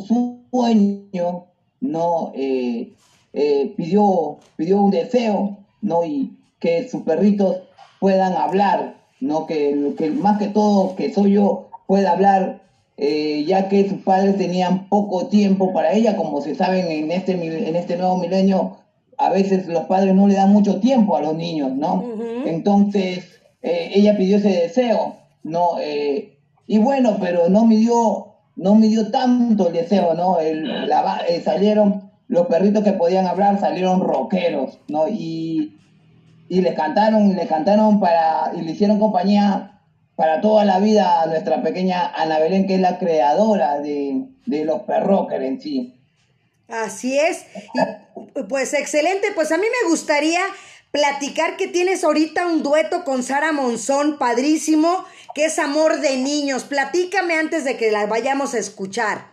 sueño, 0.52 1.46
¿no? 1.82 2.32
Eh, 2.36 2.94
eh, 3.34 3.74
pidió, 3.76 4.38
pidió 4.56 4.82
un 4.82 4.92
deseo, 4.92 5.58
¿no? 5.82 6.04
Y 6.06 6.38
que 6.60 6.88
sus 6.90 7.04
perritos 7.04 7.58
puedan 8.00 8.34
hablar, 8.34 8.98
¿no? 9.20 9.46
Que 9.46 9.76
más 10.16 10.40
que 10.40 10.48
todo, 10.48 10.96
que 10.96 11.14
soy 11.14 11.34
yo, 11.34 11.70
pueda 11.88 12.12
hablar, 12.12 12.62
eh, 12.98 13.44
ya 13.48 13.70
que 13.70 13.88
sus 13.88 14.02
padres 14.02 14.38
tenían 14.38 14.88
poco 14.90 15.28
tiempo 15.28 15.72
para 15.72 15.94
ella, 15.94 16.16
como 16.18 16.42
se 16.42 16.56
saben 16.56 16.90
en 16.90 17.12
este, 17.12 17.34
en 17.34 17.76
este 17.76 17.96
nuevo 17.96 18.18
milenio, 18.18 18.78
a 19.20 19.30
veces 19.30 19.68
los 19.68 19.86
padres 19.86 20.14
no 20.16 20.28
le 20.28 20.36
dan 20.36 20.52
mucho 20.52 20.80
tiempo 20.80 21.16
a 21.16 21.22
los 21.22 21.36
niños, 21.36 21.72
¿no? 21.74 22.04
Entonces, 22.48 23.40
eh, 23.62 23.92
ella 23.94 24.18
pidió 24.18 24.38
ese 24.38 24.50
deseo, 24.50 25.16
¿no? 25.44 25.80
Eh, 25.80 26.38
y 26.68 26.78
bueno, 26.80 27.18
pero 27.20 27.50
no 27.50 27.66
midió, 27.66 28.34
no 28.56 28.76
midió 28.76 29.10
tanto 29.12 29.68
el 29.68 29.74
deseo, 29.74 30.14
¿no? 30.14 30.40
El- 30.40 30.88
la 30.88 31.22
salieron, 31.44 32.10
los 32.28 32.48
perritos 32.48 32.84
que 32.84 32.94
podían 32.94 33.26
hablar 33.28 33.60
salieron 33.60 34.02
rockeros, 34.02 34.80
¿no? 34.88 35.08
Y, 35.08 35.78
y 36.50 36.62
le 36.62 36.74
cantaron, 36.74 37.36
le 37.36 37.48
cantaron 37.48 38.00
para, 38.00 38.52
y 38.58 38.62
le 38.62 38.72
hicieron 38.72 39.00
compañía 39.00 39.77
para 40.18 40.42
toda 40.42 40.66
la 40.66 40.80
vida 40.80 41.22
a 41.22 41.28
nuestra 41.28 41.62
pequeña 41.62 42.08
Ana 42.08 42.40
Belén, 42.40 42.66
que 42.66 42.76
es 42.76 42.82
la 42.82 42.98
creadora 42.98 43.80
de, 43.80 44.26
de 44.48 44.66
los 44.66 44.82
perrockers 44.82 45.46
en 45.46 45.62
sí. 45.62 45.94
Así 46.68 47.18
es. 47.18 47.46
Y, 48.36 48.44
pues 48.50 48.74
excelente. 48.74 49.28
Pues 49.36 49.52
a 49.52 49.58
mí 49.58 49.64
me 49.64 49.90
gustaría 49.90 50.42
platicar 50.92 51.56
que 51.56 51.68
tienes 51.68 52.04
ahorita 52.04 52.48
un 52.48 52.64
dueto 52.64 53.04
con 53.04 53.22
Sara 53.22 53.52
Monzón, 53.52 54.18
padrísimo, 54.18 55.06
que 55.36 55.46
es 55.46 55.60
Amor 55.60 56.02
de 56.02 56.18
Niños. 56.18 56.64
Platícame 56.64 57.36
antes 57.36 57.64
de 57.64 57.78
que 57.78 57.92
la 57.92 58.08
vayamos 58.08 58.56
a 58.56 58.58
escuchar. 58.58 59.28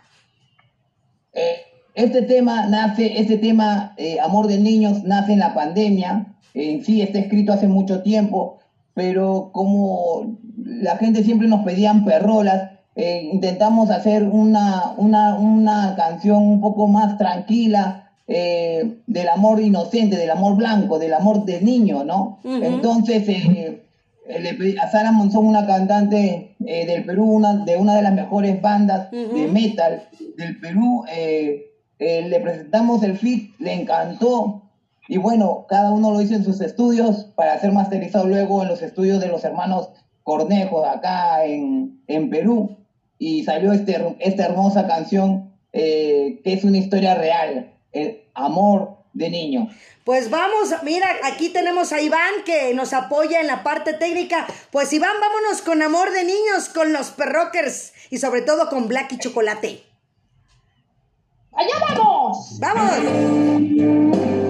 Eh, 1.33 1.63
este 1.95 2.21
tema 2.21 2.67
nace, 2.67 3.19
este 3.19 3.39
tema, 3.39 3.95
eh, 3.97 4.19
Amor 4.19 4.45
de 4.45 4.59
Niños, 4.59 5.03
nace 5.03 5.33
en 5.33 5.39
la 5.39 5.55
pandemia. 5.55 6.27
En 6.53 6.85
sí 6.85 7.01
está 7.01 7.17
escrito 7.17 7.53
hace 7.53 7.67
mucho 7.67 8.03
tiempo, 8.03 8.59
pero 8.93 9.49
como 9.51 10.37
la 10.65 10.97
gente 10.97 11.23
siempre 11.23 11.47
nos 11.47 11.63
pedían 11.63 12.03
perrolas, 12.03 12.71
eh, 12.95 13.29
intentamos 13.31 13.91
hacer 13.91 14.23
una, 14.23 14.93
una, 14.97 15.35
una 15.35 15.95
canción 15.95 16.41
un 16.41 16.59
poco 16.59 16.87
más 16.87 17.17
tranquila 17.17 18.09
eh, 18.27 18.99
del 19.05 19.29
amor 19.29 19.61
inocente, 19.61 20.17
del 20.17 20.31
amor 20.31 20.55
blanco, 20.55 20.97
del 20.97 21.13
amor 21.13 21.45
de 21.45 21.61
niño, 21.61 22.03
¿no? 22.03 22.39
Entonces, 22.43 23.23
eh, 23.29 23.83
le 24.27 24.53
pedí 24.55 24.75
a 24.77 24.89
Sara 24.89 25.11
Monzón, 25.11 25.45
una 25.45 25.67
cantante 25.67 26.55
del 26.57 27.05
Perú, 27.05 27.25
una, 27.31 27.63
de 27.63 27.77
una 27.77 27.95
de 27.95 28.01
las 28.01 28.13
mejores 28.13 28.59
bandas 28.59 29.11
de 29.11 29.47
metal 29.47 30.07
del 30.35 30.59
Perú, 30.59 31.03
le 31.99 32.39
presentamos 32.39 33.03
el 33.03 33.17
fit, 33.17 33.53
le 33.59 33.73
encantó. 33.73 34.63
Y 35.07 35.17
bueno, 35.17 35.67
cada 35.69 35.91
uno 35.91 36.09
lo 36.09 36.21
hizo 36.21 36.33
en 36.33 36.43
sus 36.43 36.59
estudios 36.61 37.25
para 37.35 37.59
ser 37.59 37.71
masterizado 37.71 38.25
luego 38.25 38.63
en 38.63 38.69
los 38.69 38.81
estudios 38.81 39.21
de 39.21 39.27
los 39.27 39.43
hermanos 39.43 39.89
Cornejos 40.25 40.85
acá 40.85 41.45
en, 41.45 42.01
en 42.07 42.29
Perú. 42.29 42.75
y 43.17 43.43
salió 43.43 43.71
este, 43.71 44.15
esta 44.19 44.45
hermosa 44.45 44.87
canción 44.87 45.53
eh, 45.71 46.41
que 46.43 46.53
es 46.53 46.63
una 46.63 46.77
historia 46.77 47.15
real, 47.15 47.73
el 47.91 48.23
amor 48.33 48.97
de 49.13 49.29
niño. 49.29 49.69
Pues 50.03 50.29
vamos, 50.29 50.73
mira, 50.83 51.07
aquí 51.23 51.49
tenemos 51.49 51.91
a 51.93 52.01
Iván 52.01 52.43
que 52.45 52.73
nos 52.73 52.93
apoya 52.93 53.39
en 53.41 53.47
la 53.47 53.61
parte 53.63 53.93
técnica. 53.93 54.47
Pues 54.71 54.91
Iván, 54.93 55.13
vámonos 55.19 55.61
con 55.61 55.81
amor 55.81 56.11
de 56.11 56.23
niños, 56.23 56.69
con 56.73 56.91
los 56.91 57.11
perrockers 57.11 57.93
y 58.09 58.17
sobre 58.17 58.41
todo 58.41 58.69
con 58.69 58.87
Black 58.87 59.11
y 59.13 59.19
Chocolate. 59.19 59.83
¡Allá 61.51 61.75
vamos! 61.89 62.59
¡Vamos! 62.59 64.44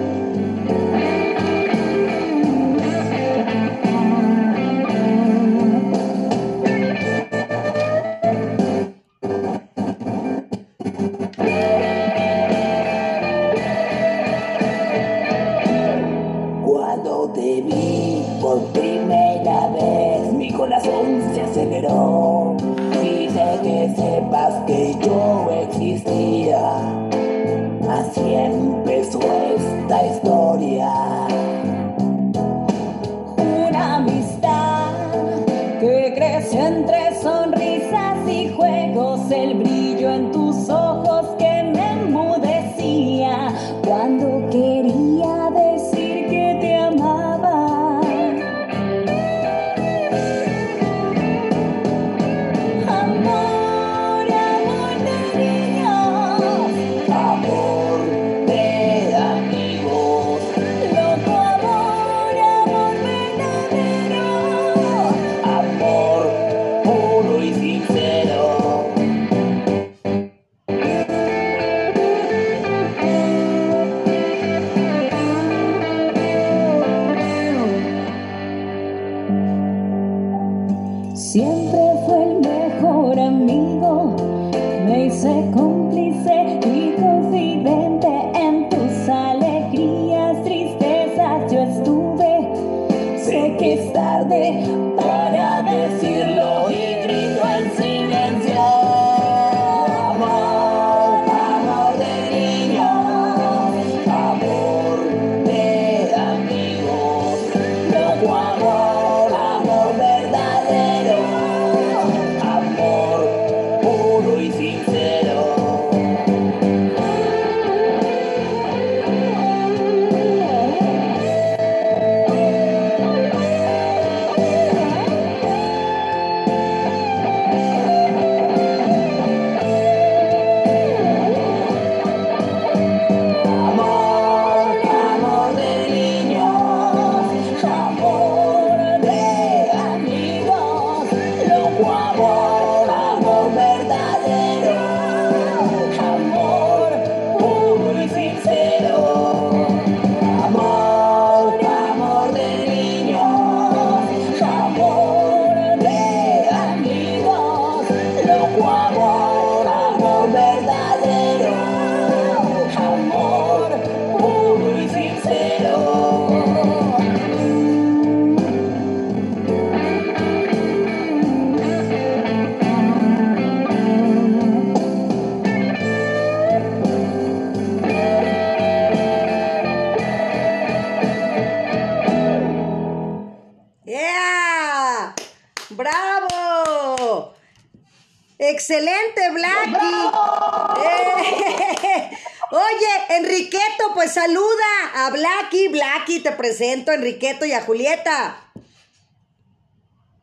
Presento 196.46 196.92
a 196.92 196.94
Enriqueto 196.94 197.44
y 197.44 197.52
a 197.52 197.62
Julieta. 197.62 198.36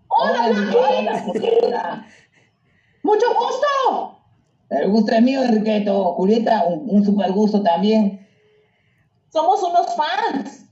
¡Hola! 0.08 0.52
Hola, 0.74 1.20
Julieta. 1.20 2.08
¡Mucho 3.04 3.26
gusto! 3.34 4.20
El 4.70 4.90
gusto 4.90 5.12
es 5.14 5.22
mío, 5.22 5.44
Enriqueto. 5.44 6.14
Julieta, 6.14 6.64
un, 6.64 6.90
un 6.90 7.04
super 7.04 7.30
gusto 7.34 7.62
también. 7.62 8.26
Somos 9.34 9.62
unos 9.64 9.88
fans. 9.98 10.66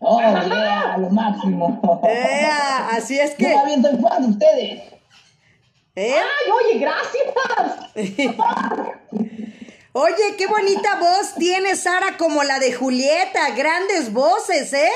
Oh, 0.00 0.20
yeah, 0.20 0.96
lo 0.98 1.08
máximo. 1.08 2.00
¡Ea! 2.04 2.90
Así 2.90 3.18
es 3.18 3.30
Yo 3.38 3.48
que. 3.48 3.54
más 3.54 3.64
bien 3.64 3.82
soy 3.82 3.96
fan 3.96 4.22
de 4.22 4.28
ustedes. 4.28 4.92
¿eh? 5.96 6.14
¡Ay, 6.16 6.52
oye, 6.52 6.78
gracias! 6.78 7.24
Oye, 9.92 10.36
qué 10.36 10.46
bonita 10.46 10.98
voz 11.00 11.34
tiene 11.38 11.74
Sara 11.74 12.16
como 12.18 12.42
la 12.44 12.58
de 12.58 12.72
Julieta. 12.72 13.54
Grandes 13.56 14.12
voces, 14.12 14.72
¿eh? 14.74 14.88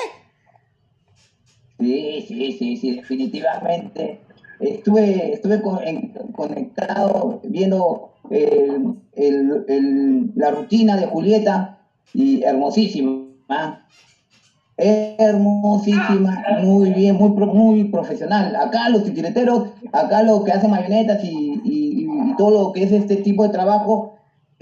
Sí, 1.80 2.24
sí, 2.28 2.52
sí, 2.58 2.76
sí, 2.76 2.96
definitivamente. 2.96 4.20
Estuve, 4.60 5.34
estuve 5.34 5.60
conectado 6.32 7.40
viendo 7.44 8.12
el- 8.30 10.32
la 10.36 10.50
rutina 10.50 10.96
de 10.96 11.06
Julieta 11.06 11.80
y 12.14 12.42
hermosísima. 12.44 13.86
Hermosísima, 14.76 16.44
muy 16.62 16.90
bien, 16.92 17.16
muy, 17.16 17.30
muy 17.30 17.84
profesional. 17.84 18.54
Acá 18.56 18.88
los 18.88 19.04
titireteros, 19.04 19.70
acá 19.92 20.22
los 20.22 20.44
que 20.44 20.52
hacen 20.52 20.70
marionetas 20.70 21.20
y 21.24 22.06
todo 22.38 22.50
lo 22.50 22.72
que 22.72 22.84
es 22.84 22.92
este 22.92 23.16
tipo 23.16 23.42
de 23.42 23.50
trabajo 23.50 24.11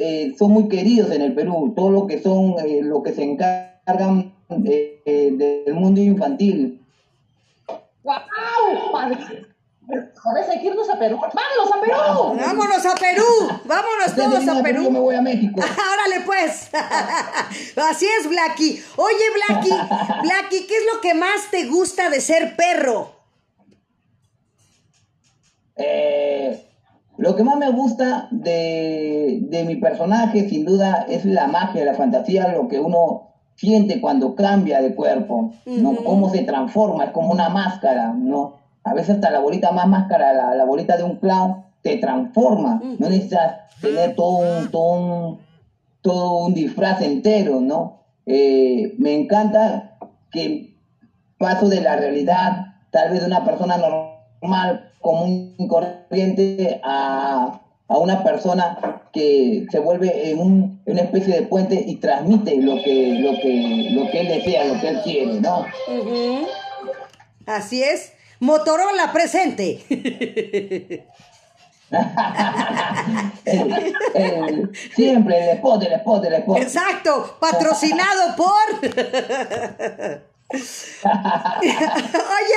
eh, 0.01 0.35
son 0.39 0.53
muy 0.53 0.69
queridos 0.69 1.11
en 1.13 1.23
el 1.23 1.35
Perú. 1.35 1.75
Todo 1.77 1.91
lo 1.91 2.07
que 2.07 2.23
son, 2.23 2.57
eh, 2.65 2.81
lo 2.83 3.03
que 3.03 3.13
se 3.13 3.23
encargan 3.23 4.35
eh, 4.65 5.03
eh, 5.05 5.31
del 5.33 5.75
mundo 5.75 6.01
infantil. 6.01 6.85
¡Guau! 8.03 8.23
Padre. 8.93 9.19
Joder, 10.23 10.51
hay 10.51 10.61
que 10.61 10.67
irnos 10.69 10.89
a 10.89 10.99
Perú. 10.99 11.19
¡Vámonos 11.19 11.73
a 11.75 11.81
Perú! 11.81 12.41
Vámonos 12.41 12.87
a 12.87 12.95
Perú. 12.95 13.25
Vámonos 13.65 14.15
todos 14.15 14.49
a 14.49 14.63
Perú, 14.63 14.85
Yo 14.85 14.91
me 14.91 15.01
voy 15.01 15.15
a 15.17 15.23
México. 15.23 15.61
Órale 15.61 16.25
pues. 16.25 16.71
Así 17.77 18.07
es, 18.19 18.29
Blacky. 18.29 18.83
Oye, 18.97 19.25
Blacky, 19.49 19.71
Blacky, 20.23 20.67
¿qué 20.67 20.77
es 20.77 20.85
lo 20.95 21.01
que 21.01 21.15
más 21.15 21.51
te 21.51 21.67
gusta 21.67 22.09
de 22.09 22.21
ser 22.21 22.57
perro? 22.57 23.17
Eh, 25.77 26.70
lo 27.21 27.37
que 27.37 27.45
más 27.45 27.59
me 27.59 27.71
gusta 27.71 28.29
de, 28.31 29.41
de 29.43 29.65
mi 29.65 29.77
personaje, 29.77 30.49
sin 30.49 30.65
duda, 30.65 31.05
es 31.07 31.27
la 31.27 31.47
magia, 31.47 31.85
la 31.85 31.93
fantasía, 31.93 32.49
lo 32.49 32.67
que 32.67 32.81
uno 32.81 33.29
siente 33.57 34.01
cuando 34.01 34.35
cambia 34.35 34.81
de 34.81 34.95
cuerpo. 34.95 35.51
Cómo 36.05 36.31
se 36.31 36.45
transforma, 36.45 37.05
es 37.05 37.11
como 37.11 37.31
una 37.31 37.51
máscara, 37.51 38.15
¿no? 38.17 38.55
A 38.85 38.95
veces 38.95 39.17
hasta 39.17 39.31
la 39.31 39.41
bolita 39.41 39.71
más 39.71 39.87
máscara, 39.87 40.33
la, 40.33 40.55
la 40.55 40.65
bolita 40.65 40.97
de 40.97 41.03
un 41.03 41.17
clown, 41.17 41.57
te 41.83 41.97
transforma. 41.97 42.81
Ujú. 42.83 42.97
No 42.99 43.09
necesitas 43.11 43.57
tener 43.83 44.15
todo 44.15 44.39
un, 44.39 44.71
todo 44.71 44.93
un, 44.93 45.39
todo 46.01 46.39
un 46.47 46.55
disfraz 46.55 47.03
entero, 47.03 47.61
¿no? 47.61 47.99
Eh, 48.25 48.95
me 48.97 49.13
encanta 49.13 49.99
que 50.31 50.75
paso 51.37 51.69
de 51.69 51.83
la 51.83 51.97
realidad, 51.97 52.65
tal 52.91 53.11
vez 53.11 53.21
de 53.21 53.27
una 53.27 53.45
persona 53.45 53.77
normal, 53.77 54.90
común 55.01 55.55
y 55.59 55.67
corriente, 55.67 56.81
a, 56.85 57.61
a 57.89 57.99
una 57.99 58.23
persona 58.23 59.03
que 59.13 59.67
se 59.71 59.79
vuelve 59.81 60.31
en 60.31 60.39
un- 60.39 60.81
una 60.87 61.01
especie 61.03 61.35
de 61.35 61.43
puente 61.43 61.75
y 61.87 61.97
transmite 61.97 62.57
lo 62.59 62.77
que, 62.83 63.19
lo 63.21 63.33
que, 63.41 63.89
lo 63.93 64.11
que 64.11 64.21
él 64.21 64.29
desea, 64.29 64.65
lo 64.65 64.81
que 64.81 64.89
él 64.89 65.01
quiere, 65.03 65.41
¿no? 65.41 65.67
Así 67.47 67.83
es. 67.83 68.13
Motorola 68.39 69.13
presente. 69.13 69.81
El- 73.45 73.85
el- 74.15 74.71
siempre 74.95 75.51
el 75.51 75.57
spot, 75.57 75.83
el 75.83 75.93
spot, 75.95 76.25
el 76.27 76.35
spot. 76.35 76.59
Exacto, 76.59 77.37
patrocinado 77.41 78.37
por. 78.37 78.51
Oye, 80.53 80.63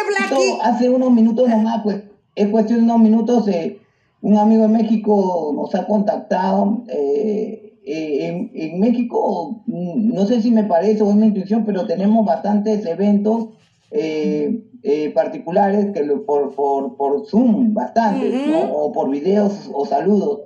Blacky. 0.08 0.58
Hace 0.62 0.90
unos 0.90 1.12
minutos 1.12 1.48
nomás, 1.50 1.82
pues, 1.84 1.98
es 2.36 2.48
cuestión 2.50 2.80
de 2.80 2.86
unos 2.86 3.00
minutos, 3.00 3.48
eh, 3.48 3.80
un 4.22 4.38
amigo 4.38 4.64
de 4.64 4.70
México 4.70 5.52
nos 5.56 5.74
ha 5.76 5.86
contactado. 5.86 6.84
eh, 6.88 7.60
eh, 7.86 8.28
en, 8.28 8.52
en 8.54 8.80
México, 8.80 9.62
mm, 9.66 10.14
no 10.14 10.26
sé 10.26 10.42
si 10.42 10.52
me 10.52 10.64
parece 10.64 11.04
o 11.04 11.10
es 11.10 11.18
mi 11.18 11.26
intuición, 11.28 11.66
pero 11.66 11.86
tenemos 11.86 12.26
bastantes 12.26 12.86
eventos 12.86 13.48
eh, 13.92 14.62
eh, 14.84 15.12
particulares 15.14 15.88
que 15.94 16.02
lo- 16.04 16.26
por, 16.26 16.56
por, 16.56 16.96
por 16.96 17.26
Zoom, 17.28 17.74
bastantes, 17.74 18.34
Ujú. 18.34 18.52
¿no? 18.52 18.74
o 18.74 18.92
por 18.94 19.10
videos 19.10 19.70
o 19.74 19.86
saludos. 19.86 20.40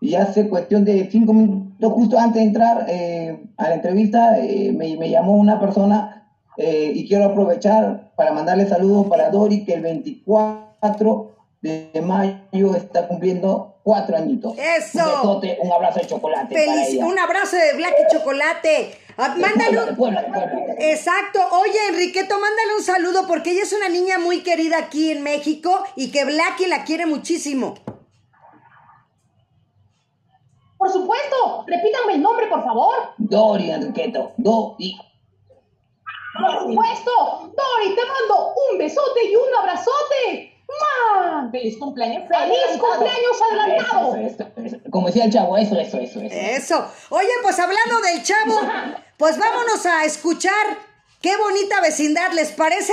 Y 0.00 0.14
hace 0.14 0.48
cuestión 0.48 0.84
de 0.84 1.08
cinco 1.10 1.32
minutos, 1.32 1.92
justo 1.92 2.16
antes 2.16 2.40
de 2.40 2.46
entrar 2.48 2.86
a 3.56 3.68
la 3.68 3.74
entrevista, 3.74 4.38
eh, 4.38 4.70
me, 4.72 4.96
me 4.96 5.10
llamó 5.10 5.36
una 5.36 5.58
persona 5.58 6.28
eh, 6.56 6.92
y 6.94 7.08
quiero 7.08 7.24
aprovechar 7.24 8.12
para 8.16 8.32
mandarle 8.32 8.66
saludos 8.68 9.08
para 9.08 9.30
Dori, 9.30 9.64
que 9.64 9.74
el 9.74 9.80
24 9.82 10.67
de 11.60 12.00
mayo 12.02 12.74
está 12.76 13.08
cumpliendo 13.08 13.74
cuatro 13.82 14.16
añitos. 14.16 14.54
¡Eso! 14.58 14.98
Un 15.00 15.04
besote, 15.40 15.58
un 15.60 15.72
abrazo 15.72 16.00
de 16.00 16.06
chocolate. 16.06 16.54
para 16.54 16.64
Feliz, 16.72 16.88
ella. 16.94 17.06
un 17.06 17.18
abrazo 17.18 17.56
de 17.56 17.72
Blacky 17.76 18.02
Chocolate. 18.12 18.98
Ah, 19.16 19.34
De 19.34 19.40
Mándale 19.40 19.70
Puebla, 19.72 19.82
de 19.84 19.90
un. 19.90 19.96
Puebla, 19.96 20.22
de 20.22 20.28
Puebla. 20.28 20.74
Exacto. 20.78 21.40
Oye, 21.60 21.78
Enriqueto, 21.88 22.34
mándale 22.38 22.76
un 22.78 22.84
saludo 22.84 23.26
porque 23.26 23.50
ella 23.50 23.62
es 23.62 23.72
una 23.72 23.88
niña 23.88 24.18
muy 24.20 24.42
querida 24.44 24.78
aquí 24.78 25.10
en 25.10 25.22
México 25.24 25.82
y 25.96 26.12
que 26.12 26.24
Blacky 26.24 26.66
la 26.66 26.84
quiere 26.84 27.06
muchísimo. 27.06 27.74
Por 30.76 30.92
supuesto, 30.92 31.64
repítanme 31.66 32.14
el 32.14 32.22
nombre, 32.22 32.46
por 32.46 32.62
favor. 32.62 32.94
Dori, 33.18 33.70
Enriqueto. 33.72 34.32
Dori. 34.36 34.96
Por 36.38 36.68
supuesto. 36.68 37.10
Dori, 37.42 37.96
te 37.96 38.02
mando 38.06 38.54
un 38.70 38.78
besote 38.78 39.24
y 39.28 39.34
un 39.34 39.52
abrazote. 39.60 40.54
¡Mua! 40.68 41.48
Feliz 41.50 41.78
cumpleaños. 41.78 42.24
¡Feliz 42.28 42.78
cumpleaños 42.80 43.42
adelantado! 43.50 44.16
Eso, 44.16 44.42
eso, 44.42 44.76
eso. 44.76 44.90
Como 44.90 45.06
decía 45.06 45.24
el 45.24 45.32
chavo, 45.32 45.56
eso, 45.56 45.78
eso, 45.78 45.98
eso. 45.98 46.20
eso. 46.20 46.34
Eso. 46.34 46.86
Oye, 47.10 47.28
pues 47.42 47.58
hablando 47.58 48.00
del 48.00 48.22
chavo, 48.22 48.60
pues 49.16 49.38
vámonos 49.38 49.84
a 49.86 50.04
escuchar 50.04 50.52
qué 51.22 51.36
bonita 51.36 51.80
vecindad, 51.80 52.32
¿les 52.32 52.52
parece? 52.52 52.92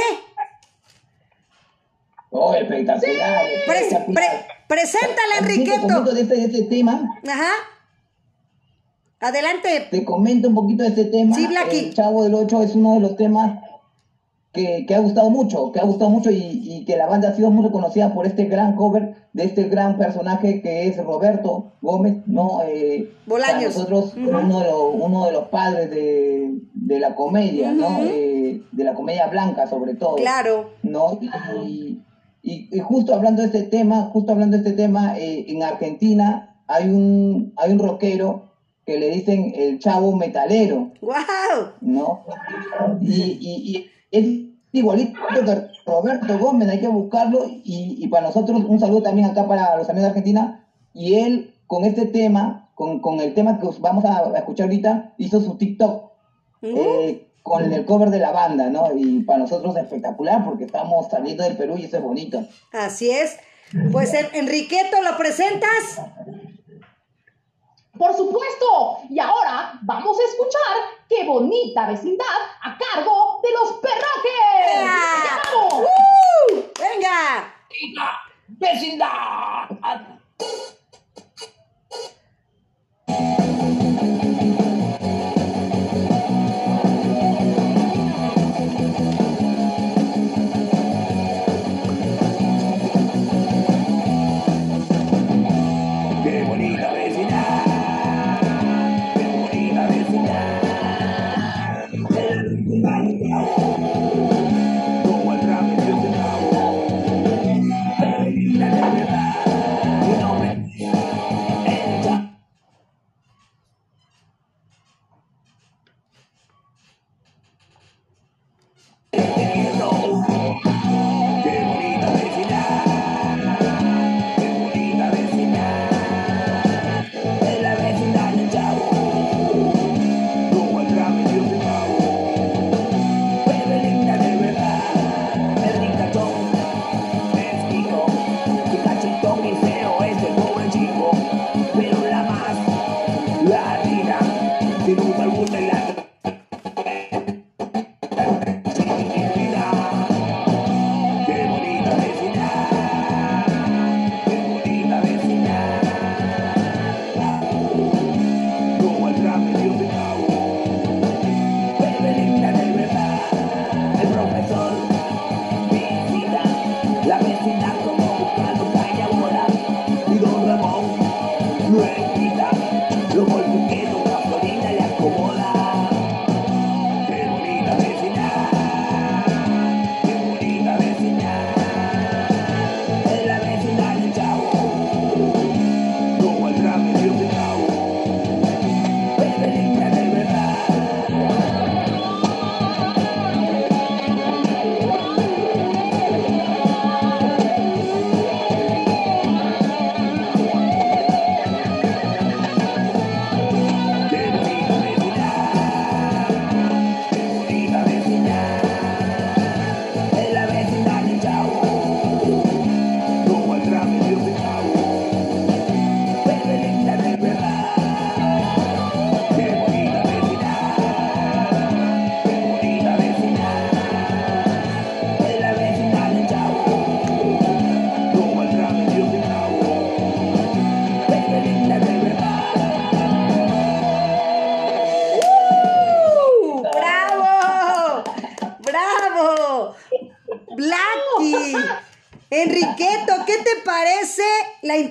Oh, 2.32 2.54
espectacular. 2.54 3.42
Pre- 3.66 3.80
espectacular. 3.80 4.14
pre- 4.14 4.46
preséntala, 4.68 5.36
Así 5.40 5.46
te 5.46 5.52
Enriqueto. 5.54 5.82
comento 5.82 6.12
de 6.14 6.22
este, 6.22 6.36
de 6.36 6.46
este 6.46 6.62
tema. 6.64 7.20
Ajá. 7.28 7.52
Adelante. 9.22 9.88
Te 9.92 10.04
comento 10.04 10.50
un 10.50 10.56
poquito 10.56 10.84
de 10.84 10.90
este 10.90 11.06
tema. 11.06 11.36
Sí, 11.36 11.48
Blacky. 11.48 11.78
El 11.80 11.94
Chavo 11.96 12.24
del 12.24 12.36
8 12.36 12.62
es 12.64 12.76
uno 12.76 12.96
de 12.96 13.00
los 13.02 13.16
temas 13.16 13.60
que, 14.56 14.86
que 14.88 14.96
ha 14.96 15.00
gustado 15.00 15.30
mucho, 15.30 15.72
que 15.72 15.80
ha 15.80 15.84
gustado 15.84 16.10
mucho 16.10 16.32
y, 16.32 16.38
y 16.64 16.86
que 16.86 16.98
la 16.98 17.06
banda 17.06 17.30
ha 17.30 17.36
sido 17.36 17.52
muy 17.52 17.66
reconocida 17.66 18.14
por 18.14 18.26
este 18.26 18.46
gran 18.46 18.76
cover 18.76 19.14
de 19.34 19.44
este 19.44 19.66
gran 19.66 19.98
personaje 19.98 20.62
que 20.64 20.88
es 20.88 20.98
Roberto 20.98 21.74
Gómez, 21.82 22.16
¿no? 22.26 22.62
Eh, 22.66 23.12
Bolaños. 23.28 23.54
Para 23.76 23.90
nosotros, 23.90 24.14
uno, 24.18 24.60
de 24.62 24.66
los, 24.66 24.82
uno 24.94 25.26
de 25.26 25.32
los 25.34 25.44
padres 25.50 25.92
de, 25.92 26.54
de 26.74 27.00
la 27.00 27.14
comedia, 27.14 27.72
¿no? 27.72 28.00
Eh, 28.02 28.62
de 28.72 28.84
la 28.84 28.94
comedia 28.96 29.28
blanca, 29.28 29.68
sobre 29.68 29.94
todo. 29.96 30.16
Claro. 30.16 30.72
¿no? 30.82 31.20
Y, 31.22 32.00
y- 32.42 32.70
y 32.72 32.80
justo 32.80 33.14
hablando 33.14 33.42
de 33.42 33.48
este 33.48 33.64
tema, 33.64 34.04
justo 34.14 34.32
hablando 34.32 34.58
de 34.58 34.64
este 34.64 34.76
tema, 34.82 35.20
eh, 35.20 35.46
en 35.50 35.62
Argentina 35.64 36.62
hay 36.68 36.90
un, 36.90 37.54
hay 37.58 37.72
un 37.74 37.80
rockero 37.80 38.44
que 38.86 39.00
le 39.00 39.10
dicen 39.10 39.52
el 39.56 39.80
chavo 39.80 40.16
metalero, 40.16 40.92
¡Wow! 41.02 41.16
¿no? 41.82 42.24
Y 43.02 43.88
es 44.18 44.26
igualito 44.72 45.20
que 45.34 45.42
Roberto 45.86 46.38
Gómez, 46.40 46.70
hay 46.70 46.80
que 46.80 46.88
buscarlo, 46.88 47.46
y, 47.64 47.98
y 48.00 48.08
para 48.08 48.28
nosotros 48.28 48.62
un 48.68 48.80
saludo 48.80 49.04
también 49.04 49.30
acá 49.30 49.48
para 49.48 49.76
los 49.78 49.88
amigos 49.90 50.04
de 50.04 50.10
Argentina, 50.10 50.68
y 50.94 51.16
él 51.16 51.54
con 51.68 51.86
este 51.86 52.06
tema, 52.06 52.70
con, 52.76 53.00
con 53.00 53.20
el 53.20 53.34
tema 53.34 53.60
que 53.60 53.68
os 53.68 53.80
vamos 53.80 54.04
a, 54.06 54.20
a 54.20 54.38
escuchar 54.38 54.66
ahorita, 54.66 55.14
hizo 55.18 55.40
su 55.42 55.56
TikTok. 55.58 56.12
eh, 56.62 57.22
con 57.44 57.72
el 57.72 57.86
cover 57.86 58.10
de 58.10 58.18
la 58.18 58.32
banda, 58.32 58.72
¿no? 58.72 58.90
Y 58.98 59.20
para 59.22 59.38
nosotros 59.38 59.76
es 59.78 59.84
espectacular 59.84 60.44
porque 60.44 60.64
estamos 60.64 61.08
saliendo 61.12 61.44
del 61.44 61.56
Perú 61.56 61.76
y 61.78 61.84
eso 61.86 61.98
es 61.98 62.04
bonito. 62.04 62.44
Así 62.74 63.12
es. 63.12 63.38
Pues 63.92 64.16
En- 64.16 64.26
Enriqueto, 64.34 65.00
¿lo 65.04 65.16
presentas? 65.16 66.02
Por 67.98 68.16
supuesto. 68.16 69.00
Y 69.10 69.20
ahora 69.20 69.80
vamos 69.84 70.20
a 70.20 70.24
escuchar 70.24 70.78
qué 71.08 71.24
bonita 71.26 71.88
vecindad 71.88 72.26
a 72.62 72.78
cargo 72.78 73.40
de 73.42 73.52
los 73.52 73.74
perroques. 73.74 74.68
¡Ea! 74.68 75.42
¡Vamos! 75.46 75.88
¡Uh! 75.88 76.64
¡Venga! 76.80 77.54
¡Vecindad! 78.48 79.70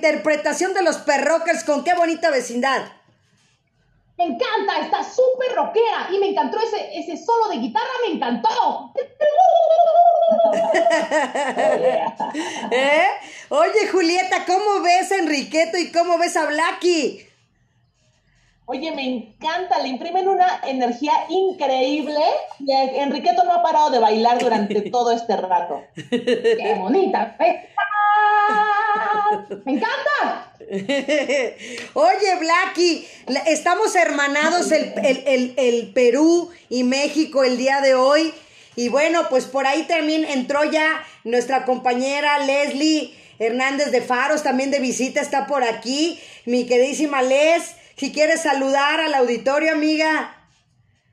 Interpretación 0.05 0.75
de 0.75 0.83
los 0.83 0.97
perrockers 0.97 1.63
con 1.63 1.83
qué 1.83 1.95
bonita 1.95 2.29
vecindad? 2.29 2.83
Me 4.17 4.25
encanta, 4.25 4.79
está 4.81 5.03
súper 5.03 5.55
rockera 5.55 6.09
y 6.11 6.19
me 6.19 6.29
encantó 6.29 6.59
ese, 6.59 6.97
ese 6.97 7.17
solo 7.17 7.49
de 7.49 7.57
guitarra, 7.57 7.89
me 8.05 8.13
encantó. 8.13 8.93
¿Eh? 12.71 13.07
Oye, 13.49 13.87
Julieta, 13.91 14.45
¿cómo 14.45 14.81
ves 14.83 15.11
a 15.11 15.17
Enriqueto 15.17 15.77
y 15.77 15.91
cómo 15.91 16.17
ves 16.17 16.37
a 16.37 16.45
Blacky? 16.45 17.27
Oye, 18.67 18.91
me 18.91 19.07
encanta, 19.07 19.79
le 19.79 19.89
imprimen 19.89 20.27
una 20.27 20.61
energía 20.65 21.13
increíble 21.29 22.19
y 22.59 22.71
Enriqueto 22.71 23.43
no 23.43 23.53
ha 23.53 23.63
parado 23.63 23.89
de 23.89 23.99
bailar 23.99 24.39
durante 24.39 24.81
todo 24.91 25.11
este 25.11 25.35
rato. 25.35 25.83
¡Qué 26.09 26.77
bonita! 26.79 27.35
¿eh? 27.39 27.69
¡Me 29.65 29.73
encanta! 29.73 30.53
Oye, 31.93 32.35
Blacky, 32.39 33.07
la- 33.27 33.39
estamos 33.41 33.95
hermanados 33.95 34.71
el, 34.71 34.93
el- 35.03 35.23
el- 35.27 35.53
el 35.57 35.93
Perú 35.93 36.49
y 36.69 36.83
México 36.83 37.43
el 37.43 37.57
día 37.57 37.81
de 37.81 37.95
hoy. 37.95 38.33
Y 38.75 38.89
bueno, 38.89 39.27
pues 39.29 39.45
por 39.45 39.65
ahí 39.67 39.83
también 39.83 40.25
entró 40.25 40.63
ya 40.69 41.03
nuestra 41.23 41.65
compañera 41.65 42.39
Leslie 42.39 43.13
Hernández 43.39 43.91
de 43.91 44.01
Faros, 44.01 44.43
también 44.43 44.71
de 44.71 44.79
visita 44.79 45.21
está 45.21 45.47
por 45.47 45.63
aquí. 45.63 46.19
Mi 46.45 46.65
queridísima 46.65 47.21
Les, 47.21 47.75
si 47.95 48.11
quieres 48.11 48.41
saludar 48.41 48.99
al 48.99 49.13
auditorio, 49.13 49.71
amiga. 49.71 50.35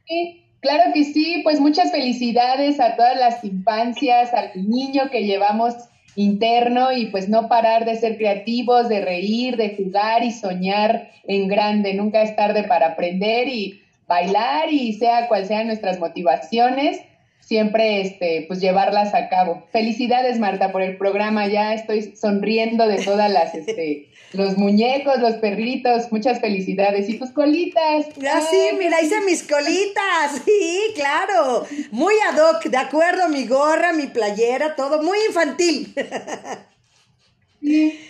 Sí, 0.09 0.45
claro 0.61 0.93
que 0.93 1.05
sí, 1.05 1.41
pues 1.45 1.61
muchas 1.61 1.91
felicidades 1.93 2.81
a 2.81 2.97
todas 2.97 3.17
las 3.17 3.45
infancias, 3.45 4.33
al 4.35 4.51
niño 4.69 5.09
que 5.11 5.23
llevamos 5.25 5.75
interno 6.17 6.93
y 6.93 7.07
pues 7.07 7.29
no 7.29 7.49
parar 7.49 7.85
de 7.85 7.97
ser 7.97 8.17
creativos, 8.17 8.89
de 8.89 9.01
reír, 9.01 9.57
de 9.57 9.77
jugar 9.77 10.23
y 10.23 10.31
soñar 10.31 11.11
en 11.27 11.49
grande. 11.49 11.95
Nunca 11.95 12.23
es 12.23 12.37
tarde 12.37 12.65
para 12.65 12.89
aprender 12.89 13.49
y 13.49 13.83
bailar 14.07 14.73
y 14.73 14.93
sea 14.95 15.29
cual 15.29 15.47
sean 15.47 15.69
nuestras 15.69 15.99
motivaciones, 15.99 17.01
siempre 17.41 18.03
este 18.03 18.45
pues 18.47 18.61
llevarlas 18.61 19.15
a 19.15 19.29
cabo. 19.29 19.67
Felicidades 19.73 20.39
Marta 20.39 20.71
por 20.71 20.83
el 20.83 20.97
programa, 20.97 21.47
ya 21.49 21.75
estoy 21.75 22.15
sonriendo 22.17 22.87
de 22.87 23.03
todas 23.03 23.31
las 23.31 23.55
este 23.55 24.09
los 24.33 24.57
muñecos, 24.57 25.19
los 25.19 25.35
perritos, 25.35 26.11
muchas 26.11 26.41
felicidades 26.41 27.09
y 27.09 27.19
tus 27.19 27.31
colitas. 27.31 28.07
Ah, 28.31 28.41
sí, 28.49 28.77
mira, 28.79 29.01
hice 29.03 29.21
mis 29.23 29.43
colitas. 29.43 30.43
Sí, 30.45 30.93
claro. 30.95 31.67
Muy 31.91 32.15
ad 32.31 32.39
hoc, 32.39 32.65
de 32.65 32.77
acuerdo, 32.77 33.29
mi 33.29 33.47
gorra, 33.47 33.93
mi 33.93 34.07
playera, 34.07 34.75
todo 34.77 35.03
muy 35.03 35.19
infantil. 35.29 35.95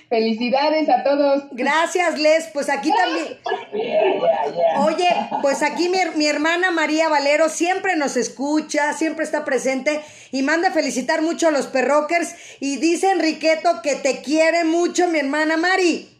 Felicidades 0.08 0.88
a 0.88 1.04
todos. 1.04 1.44
Gracias, 1.52 2.18
Les. 2.18 2.46
Pues 2.48 2.70
aquí 2.70 2.90
también. 2.90 3.38
Yeah, 3.74 4.52
yeah. 4.52 4.80
Oye, 4.86 5.08
pues 5.42 5.62
aquí 5.62 5.90
mi, 5.90 5.98
mi 6.16 6.26
hermana 6.26 6.70
María 6.70 7.08
Valero 7.08 7.50
siempre 7.50 7.96
nos 7.96 8.16
escucha, 8.16 8.94
siempre 8.94 9.24
está 9.24 9.44
presente 9.44 10.00
y 10.30 10.42
manda 10.42 10.68
a 10.68 10.72
felicitar 10.72 11.20
mucho 11.20 11.48
a 11.48 11.50
los 11.50 11.66
perrockers. 11.66 12.34
Y 12.60 12.76
dice 12.78 13.10
Enriqueto 13.10 13.82
que 13.82 13.94
te 13.94 14.22
quiere 14.22 14.64
mucho 14.64 15.08
mi 15.08 15.18
hermana 15.18 15.58
Mari. 15.58 16.11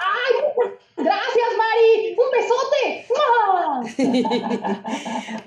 ¡Ay! 0.00 0.34
¡Gracias, 0.96 1.48
Mari! 1.58 2.16
¡Un 2.16 2.30
besote! 2.32 3.06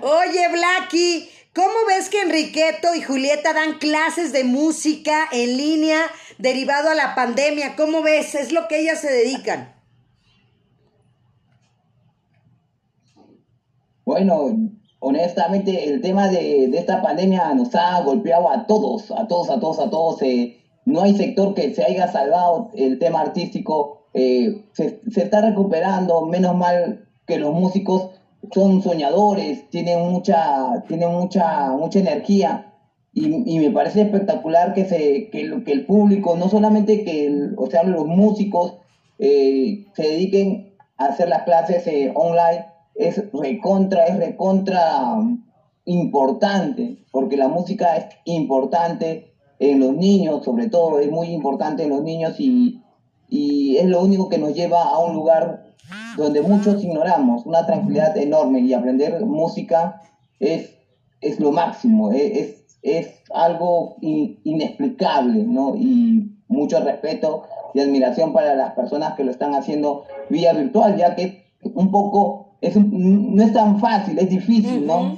Oye, 0.00 0.48
Blacky, 0.52 1.28
¿cómo 1.54 1.86
ves 1.88 2.08
que 2.08 2.22
Enriqueto 2.22 2.94
y 2.94 3.02
Julieta 3.02 3.52
dan 3.52 3.78
clases 3.78 4.32
de 4.32 4.44
música 4.44 5.28
en 5.32 5.56
línea 5.56 6.00
derivado 6.38 6.90
a 6.90 6.94
la 6.94 7.14
pandemia? 7.14 7.76
¿Cómo 7.76 8.02
ves? 8.02 8.34
Es 8.34 8.52
lo 8.52 8.68
que 8.68 8.80
ellas 8.80 9.00
se 9.00 9.12
dedican. 9.12 9.74
Bueno, 14.04 14.50
honestamente, 15.00 15.88
el 15.88 16.00
tema 16.02 16.28
de, 16.28 16.68
de 16.68 16.78
esta 16.78 17.00
pandemia 17.00 17.54
nos 17.54 17.74
ha 17.74 18.00
golpeado 18.02 18.50
a 18.50 18.66
todos, 18.66 19.10
a 19.10 19.26
todos, 19.26 19.50
a 19.50 19.58
todos, 19.58 19.78
a 19.78 19.90
todos. 19.90 20.22
eh, 20.22 20.60
no 20.84 21.00
hay 21.02 21.16
sector 21.16 21.54
que 21.54 21.74
se 21.74 21.82
haya 21.84 22.10
salvado 22.12 22.70
el 22.74 22.98
tema 22.98 23.22
artístico. 23.22 24.03
Eh, 24.14 24.64
se, 24.72 25.00
está 25.16 25.40
recuperando, 25.42 26.24
menos 26.26 26.54
mal 26.56 27.08
que 27.26 27.38
los 27.38 27.52
músicos 27.52 28.10
son 28.52 28.82
soñadores, 28.82 29.68
tienen 29.70 30.00
mucha, 30.10 30.82
tienen 30.88 31.10
mucha, 31.10 31.72
mucha 31.72 31.98
energía. 31.98 32.70
Y, 33.12 33.58
me 33.60 33.70
parece 33.70 34.02
espectacular 34.02 34.74
que, 34.74 34.84
se, 34.86 35.30
que, 35.30 35.44
lo- 35.44 35.62
que 35.64 35.72
el 35.72 35.86
público, 35.86 36.36
no 36.36 36.48
solamente 36.48 37.04
que 37.04 37.26
el- 37.26 37.54
o 37.56 37.66
sea, 37.70 37.82
los 37.84 38.06
músicos 38.06 38.74
eh, 39.18 39.86
se 39.94 40.02
dediquen 40.02 40.74
a 40.96 41.06
hacer 41.06 41.28
las 41.28 41.42
clases 41.44 41.86
eh, 41.86 42.12
online, 42.14 42.66
es 42.96 43.22
recontra, 43.32 44.06
es 44.06 44.16
recontra 44.18 45.14
um, 45.16 45.44
importante, 45.84 47.04
porque 47.12 47.36
la 47.36 47.48
música 47.48 47.96
es 47.96 48.06
importante 48.24 49.32
en 49.60 49.80
los 49.80 49.94
niños, 49.96 50.44
sobre 50.44 50.68
todo, 50.68 50.98
es 50.98 51.10
muy 51.10 51.28
importante 51.28 51.84
en 51.84 51.90
los 51.90 52.02
niños 52.02 52.38
y, 52.40 52.80
y 53.28 53.76
es 53.76 53.86
lo 53.86 54.02
único 54.02 54.28
que 54.28 54.38
nos 54.38 54.54
lleva 54.54 54.82
a 54.82 54.98
un 54.98 55.14
lugar 55.14 55.64
donde 56.16 56.40
muchos 56.42 56.82
ignoramos, 56.82 57.44
una 57.46 57.66
tranquilidad 57.66 58.16
enorme 58.16 58.60
y 58.60 58.72
aprender 58.72 59.24
música 59.24 60.00
es, 60.40 60.70
es 61.20 61.40
lo 61.40 61.50
máximo, 61.52 62.12
es, 62.12 62.36
es, 62.36 62.64
es 62.82 63.08
algo 63.32 63.96
in- 64.00 64.38
inexplicable, 64.44 65.42
¿no? 65.44 65.74
Y 65.76 66.30
mucho 66.48 66.80
respeto 66.80 67.42
y 67.74 67.80
admiración 67.80 68.32
para 68.32 68.54
las 68.54 68.72
personas 68.74 69.14
que 69.14 69.24
lo 69.24 69.30
están 69.30 69.54
haciendo 69.54 70.04
vía 70.30 70.52
virtual, 70.52 70.96
ya 70.96 71.14
que 71.14 71.44
un 71.74 71.90
poco, 71.90 72.56
es 72.60 72.76
un- 72.76 73.34
no 73.34 73.42
es 73.42 73.52
tan 73.52 73.78
fácil, 73.80 74.18
es 74.18 74.28
difícil, 74.30 74.86
¿no? 74.86 75.16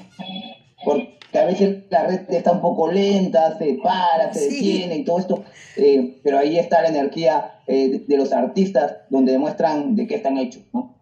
Porque 0.84 1.15
a 1.32 1.44
veces 1.44 1.84
la 1.90 2.06
red 2.06 2.20
está 2.30 2.52
un 2.52 2.60
poco 2.60 2.90
lenta, 2.90 3.56
se 3.58 3.74
para, 3.82 4.32
se 4.32 4.48
Sí. 4.48 4.54
detiene 4.56 4.96
y 4.98 5.04
todo 5.04 5.18
esto, 5.18 5.44
eh, 5.76 6.18
pero 6.22 6.38
ahí 6.38 6.58
está 6.58 6.82
la 6.82 6.88
energía 6.88 7.60
eh, 7.66 7.88
de, 7.88 7.98
de 8.00 8.16
los 8.16 8.32
artistas 8.32 8.94
donde 9.10 9.32
demuestran 9.32 9.96
de 9.96 10.06
qué 10.06 10.14
están 10.16 10.38
hechos, 10.38 10.62
¿no? 10.72 10.94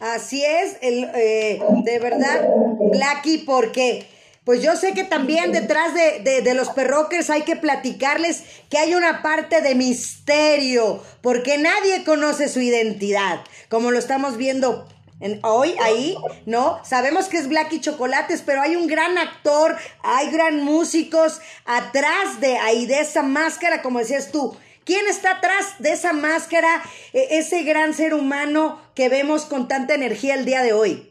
Así 0.00 0.42
es, 0.44 0.78
el, 0.80 1.10
eh, 1.14 1.60
de 1.84 1.98
verdad, 1.98 2.48
Blacky, 2.92 3.38
porque 3.38 4.06
pues 4.44 4.62
yo 4.62 4.74
sé 4.74 4.92
que 4.94 5.04
también 5.04 5.52
detrás 5.52 5.92
de, 5.94 6.20
de- 6.28 6.40
de 6.40 6.54
los 6.54 6.70
perrockers 6.70 7.28
hay 7.28 7.42
que 7.42 7.54
platicarles 7.56 8.42
que 8.70 8.78
hay 8.78 8.94
una 8.94 9.20
parte 9.22 9.60
de 9.60 9.74
misterio, 9.74 11.02
porque 11.20 11.58
nadie 11.58 12.02
conoce 12.04 12.48
su 12.48 12.60
identidad, 12.60 13.40
como 13.68 13.90
lo 13.90 13.98
estamos 13.98 14.36
viendo 14.38 14.88
en- 15.20 15.38
hoy 15.42 15.74
ahí, 15.82 16.16
¿no? 16.46 16.78
Sabemos 16.84 17.28
que 17.28 17.36
es 17.38 17.48
Blacky 17.48 17.80
Chocolates, 17.80 18.42
pero 18.44 18.62
hay 18.62 18.76
un 18.76 18.86
gran 18.86 19.16
actor, 19.18 19.76
hay 20.02 20.30
gran 20.30 20.64
músicos 20.64 21.40
atrás 21.66 22.40
de 22.40 22.56
ahí, 22.58 22.86
de 22.86 23.00
esa 23.00 23.22
máscara, 23.22 23.82
como 23.82 23.98
decías 24.00 24.30
tú. 24.32 24.56
¿Quién 24.84 25.06
está 25.08 25.32
atrás 25.32 25.74
de 25.78 25.92
esa 25.92 26.12
máscara, 26.12 26.82
e- 27.12 27.38
ese 27.38 27.62
gran 27.62 27.94
ser 27.94 28.14
humano 28.14 28.80
que 28.94 29.08
vemos 29.08 29.44
con 29.44 29.68
tanta 29.68 29.94
energía 29.94 30.34
el 30.34 30.44
día 30.46 30.62
de 30.62 30.72
hoy? 30.72 31.08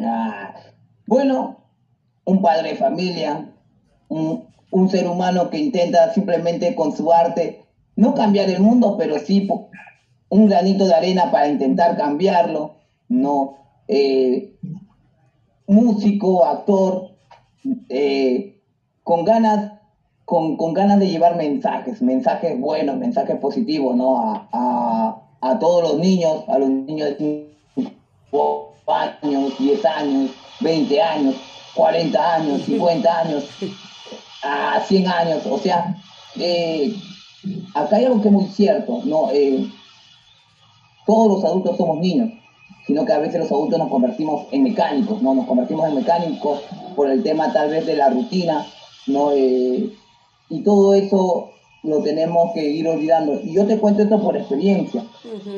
Ah, 0.00 0.54
bueno, 1.06 1.64
un 2.24 2.40
padre 2.40 2.70
de 2.70 2.76
familia, 2.76 3.50
un, 4.08 4.48
un 4.70 4.88
ser 4.90 5.06
humano 5.06 5.50
que 5.50 5.58
intenta 5.58 6.12
simplemente 6.14 6.74
con 6.74 6.96
su 6.96 7.12
arte, 7.12 7.64
no 7.96 8.14
cambiar 8.14 8.48
el 8.48 8.60
mundo, 8.60 8.96
pero 8.98 9.18
sí 9.18 9.46
un 10.32 10.46
granito 10.46 10.86
de 10.86 10.94
arena 10.94 11.30
para 11.30 11.46
intentar 11.46 11.94
cambiarlo, 11.94 12.76
¿no? 13.10 13.58
Eh, 13.86 14.54
músico, 15.66 16.46
actor, 16.46 17.10
eh, 17.90 18.58
con 19.02 19.26
ganas, 19.26 19.72
con, 20.24 20.56
con 20.56 20.72
ganas 20.72 21.00
de 21.00 21.08
llevar 21.08 21.36
mensajes, 21.36 22.00
mensajes 22.00 22.58
buenos, 22.58 22.96
mensajes 22.96 23.36
positivos, 23.36 23.94
¿no? 23.94 24.22
A, 24.22 24.48
a, 24.52 25.22
a 25.42 25.58
todos 25.58 25.82
los 25.82 25.98
niños, 25.98 26.44
a 26.48 26.56
los 26.56 26.70
niños 26.70 27.18
de 27.18 27.54
5 28.30 28.72
años, 28.86 29.52
10 29.58 29.84
años, 29.84 30.30
20 30.60 31.02
años, 31.02 31.34
40 31.74 32.34
años, 32.36 32.62
50 32.66 33.18
años, 33.18 33.44
a 34.42 34.80
100 34.80 35.08
años, 35.08 35.42
o 35.44 35.58
sea, 35.58 35.94
eh, 36.36 36.94
acá 37.74 37.96
hay 37.96 38.06
algo 38.06 38.22
que 38.22 38.28
es 38.28 38.32
muy 38.34 38.46
cierto, 38.46 39.02
¿no? 39.04 39.30
Eh, 39.30 39.70
todos 41.06 41.28
los 41.28 41.44
adultos 41.44 41.76
somos 41.76 41.98
niños, 41.98 42.30
sino 42.86 43.04
que 43.04 43.12
a 43.12 43.18
veces 43.18 43.40
los 43.40 43.50
adultos 43.50 43.78
nos 43.78 43.88
convertimos 43.88 44.46
en 44.50 44.64
mecánicos, 44.64 45.22
¿no? 45.22 45.34
Nos 45.34 45.46
convertimos 45.46 45.88
en 45.88 45.94
mecánicos 45.96 46.60
por 46.96 47.08
el 47.10 47.22
tema 47.22 47.52
tal 47.52 47.70
vez 47.70 47.86
de 47.86 47.96
la 47.96 48.10
rutina, 48.10 48.66
¿no? 49.06 49.32
Eh, 49.32 49.92
y 50.48 50.60
todo 50.62 50.94
eso 50.94 51.50
lo 51.82 52.02
tenemos 52.02 52.52
que 52.52 52.68
ir 52.68 52.86
olvidando. 52.86 53.40
Y 53.42 53.54
yo 53.54 53.66
te 53.66 53.78
cuento 53.78 54.02
esto 54.02 54.20
por 54.20 54.36
experiencia. 54.36 55.04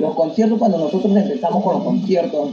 Los 0.01 0.15
conciertos, 0.15 0.59
cuando 0.59 0.79
nosotros 0.79 1.15
empezamos 1.15 1.63
con 1.63 1.75
los 1.75 1.85
conciertos 1.85 2.51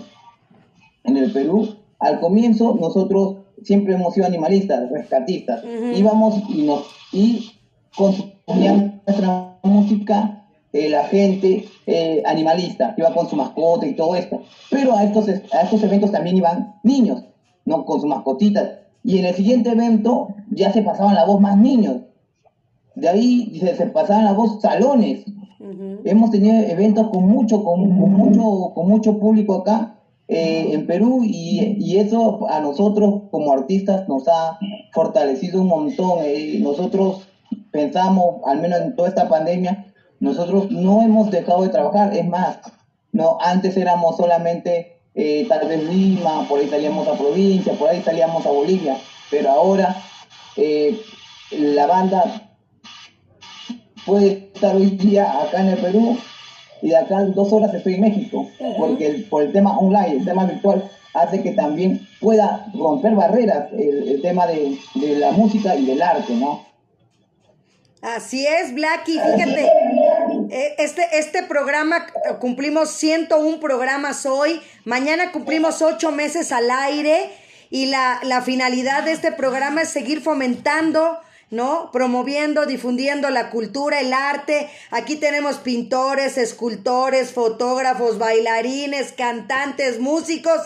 en 1.04 1.18
el 1.18 1.32
Perú, 1.32 1.76
al 2.00 2.20
comienzo 2.20 2.78
nosotros 2.80 3.38
siempre 3.64 3.94
hemos 3.94 4.14
sido 4.14 4.26
animalistas, 4.26 4.90
rescatistas. 4.90 5.64
Ujú. 5.64 5.98
Íbamos 5.98 6.36
y 6.50 6.64
nos 6.64 6.84
y 7.14 7.52
consumíamos 7.96 8.94
nuestra 9.06 9.60
música 9.64 10.41
eh, 10.74 10.90
la 10.90 11.04
gente 11.06 11.66
eh, 11.86 12.24
animalista, 12.26 12.94
iba 12.98 13.14
con 13.14 13.30
su 13.30 13.36
mascota 13.36 13.86
y 13.86 13.96
todo 13.96 14.16
esto. 14.16 14.42
Pero 14.70 14.96
a 14.96 15.04
estos, 15.04 15.28
a 15.28 15.62
estos 15.62 15.84
eventos 15.84 16.12
también 16.12 16.38
iban 16.38 16.76
niños, 16.84 17.24
¿no? 17.66 17.86
Con 17.86 18.00
sus 18.00 18.10
mascotitas. 18.10 18.70
Y 19.04 19.18
en 19.18 19.26
el 19.26 19.36
siguiente 19.36 19.72
evento 19.72 20.30
ya 20.50 20.72
se 20.72 20.82
pasaban 20.82 21.16
la 21.16 21.26
voz 21.26 21.42
más 21.42 21.58
niños. 21.58 21.98
De 22.96 23.10
ahí 23.10 23.58
se, 23.60 23.76
se 23.76 23.86
pasaban 23.88 24.26
la 24.26 24.34
voz 24.34 24.62
salones. 24.62 25.26
Ujú. 25.60 26.00
Hemos 26.06 26.32
tenido 26.32 26.56
eventos 26.56 27.10
con 27.10 27.28
mucho, 27.28 27.64
con, 27.64 28.00
con 28.00 28.14
mucho, 28.14 28.74
con 28.74 28.88
mucho 28.88 29.20
público 29.20 29.56
acá 29.56 29.96
eh, 30.28 30.70
en 30.72 30.88
Perú 30.88 31.22
y, 31.24 31.78
y 31.80 31.98
eso 31.98 32.48
a 32.50 32.60
nosotros 32.62 33.24
como 33.32 33.52
artistas 33.52 34.08
nos 34.08 34.28
ha 34.28 34.58
fortalecido 34.94 35.62
un 35.62 35.68
montón. 35.68 36.20
Eh, 36.24 36.60
nosotros 36.62 37.28
pensamos, 37.72 38.38
al 38.46 38.62
menos 38.62 38.82
en 38.82 38.96
toda 38.96 39.10
esta 39.10 39.28
pandemia, 39.28 39.91
nosotros 40.22 40.72
no 40.72 41.02
hemos 41.02 41.30
dejado 41.32 41.64
de 41.64 41.70
trabajar. 41.70 42.16
Es 42.16 42.26
más, 42.26 42.60
no, 43.12 43.38
antes 43.42 43.76
éramos 43.76 44.16
solamente 44.16 45.02
eh, 45.14 45.46
tal 45.50 45.68
vez 45.68 45.84
Lima, 45.84 46.48
por 46.48 46.60
ahí 46.62 46.70
salíamos 46.70 47.06
a 47.10 47.18
provincia, 47.18 47.74
por 47.74 47.90
ahí 47.90 48.02
salíamos 48.02 48.46
a 48.46 48.50
Bolivia, 48.52 48.96
pero 49.30 49.50
ahora 49.52 49.94
eh, 50.56 50.98
la 51.52 51.86
banda 51.88 52.50
puede 54.06 54.50
estar 54.54 54.76
hoy 54.76 54.92
día 54.92 55.42
acá 55.42 55.60
en 55.62 55.68
el 55.68 55.78
Perú 55.80 56.18
y 56.82 56.90
de 56.90 56.98
acá 56.98 57.24
dos 57.26 57.52
horas 57.52 57.74
estoy 57.74 57.96
en 57.96 58.02
México, 58.02 58.48
porque 58.78 59.08
el- 59.08 59.26
por 59.26 59.44
el 59.44 59.52
tema 59.52 59.78
online, 59.78 60.14
el 60.20 60.26
tema 60.26 60.46
virtual, 60.46 60.90
hace 61.14 61.44
que 61.44 61.52
también 61.52 62.08
pueda 62.22 62.66
romper 62.74 63.14
barreras 63.16 63.68
el, 63.74 64.08
el 64.08 64.22
tema 64.22 64.48
de, 64.48 64.78
de 64.96 65.16
la 65.18 65.32
música 65.32 65.76
y 65.76 65.86
del 65.86 66.02
arte, 66.02 66.34
¿no? 66.36 66.64
Así 68.02 68.48
es, 68.48 68.74
Blacky, 68.74 69.12
fíjate, 69.20 69.70
este, 70.52 71.08
este 71.14 71.44
programa, 71.44 72.08
eh, 72.26 72.36
cumplimos 72.40 72.92
101 72.92 73.60
programas 73.62 74.26
hoy, 74.26 74.62
mañana 74.84 75.32
cumplimos 75.32 75.82
8 75.82 76.12
meses 76.12 76.52
al 76.52 76.70
aire 76.70 77.32
y 77.70 77.86
la, 77.86 78.20
la 78.24 78.42
finalidad 78.42 79.04
de 79.04 79.14
este 79.14 79.32
programa 79.32 79.84
es 79.84 79.90
seguir 79.90 80.22
fomentando, 80.22 81.20
¿no? 81.52 81.90
Promoviendo, 81.94 82.66
difundiendo 82.66 83.30
la 83.30 83.50
cultura, 83.50 84.02
el 84.02 84.12
arte. 84.12 84.70
Aquí 84.90 85.16
tenemos 85.16 85.58
pintores, 85.58 86.38
escultores, 86.38 87.32
fotógrafos, 87.32 88.18
bailarines, 88.18 89.14
cantantes, 89.14 90.00
músicos 90.00 90.60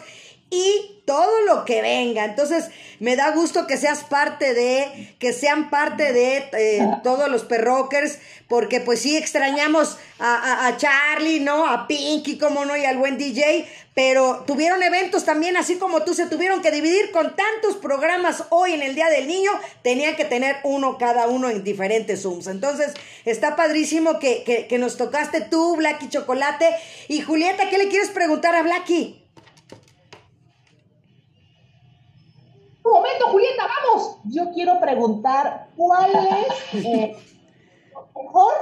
y 0.50 0.95
todo 1.06 1.41
lo 1.41 1.66
que 1.66 1.82
venga. 1.82 2.26
Entonces, 2.26 2.66
me 2.99 3.16
da 3.16 3.32
gusto 3.32 3.68
que 3.68 3.78
seas 3.78 4.03
parte 4.03 4.53
de, 4.53 5.16
que 5.20 5.34
sean 5.34 5.70
parte 5.70 6.14
de 6.14 6.38
eh, 6.53 6.88
todos 7.03 7.30
los 7.30 7.43
perrockers, 7.43 8.20
porque 8.47 8.80
pues 8.80 9.01
sí 9.01 9.16
extrañamos 9.18 9.97
a, 10.20 10.36
a- 10.36 10.68
a 10.68 10.78
Charlie, 10.78 11.39
¿no? 11.39 11.68
A 11.70 11.88
Pinky, 11.88 12.38
como 12.38 12.66
no, 12.66 12.76
y 12.78 12.86
al 12.86 12.97
buen 12.97 13.18
DJ, 13.18 13.68
pero 13.93 14.43
tuvieron 14.45 14.82
eventos 14.84 15.26
también, 15.26 15.56
así 15.58 15.76
como 15.78 16.03
tú, 16.03 16.14
se 16.14 16.26
tuvieron 16.28 16.62
que 16.62 16.72
dividir 16.72 17.12
con 17.12 17.36
tantos 17.36 17.78
programas 17.82 18.43
hoy 18.49 18.74
en 18.74 18.82
el 18.82 18.93
Día 18.95 19.08
del 19.10 19.28
Niño, 19.28 19.51
tenían 19.84 20.16
que 20.16 20.26
tener 20.26 20.58
uno 20.64 20.97
cada 20.97 21.28
uno 21.28 21.49
en 21.49 21.64
diferentes 21.64 22.24
Zooms. 22.24 22.47
Entonces, 22.47 22.93
está 23.26 23.56
padrísimo 23.56 24.20
que, 24.20 24.43
que, 24.43 24.68
que 24.68 24.78
nos 24.78 24.97
tocaste 24.97 25.41
tú, 25.41 25.76
Blacky 25.78 26.10
Chocolate. 26.10 26.70
Y 27.08 27.22
Julieta, 27.22 27.70
¿qué 27.70 27.78
le 27.78 27.88
quieres 27.89 28.10
preguntar 28.10 28.56
a 28.56 28.64
Blacky? 28.64 29.22
Un 32.86 32.94
momento, 32.94 33.26
Julieta, 33.32 33.64
vamos. 33.84 34.18
Yo 34.26 34.52
quiero 34.54 34.80
preguntar 34.80 35.70
cuál 35.76 36.12
es 36.14 36.86
eh, 36.86 37.16
lo 37.92 38.24
mejor, 38.24 38.54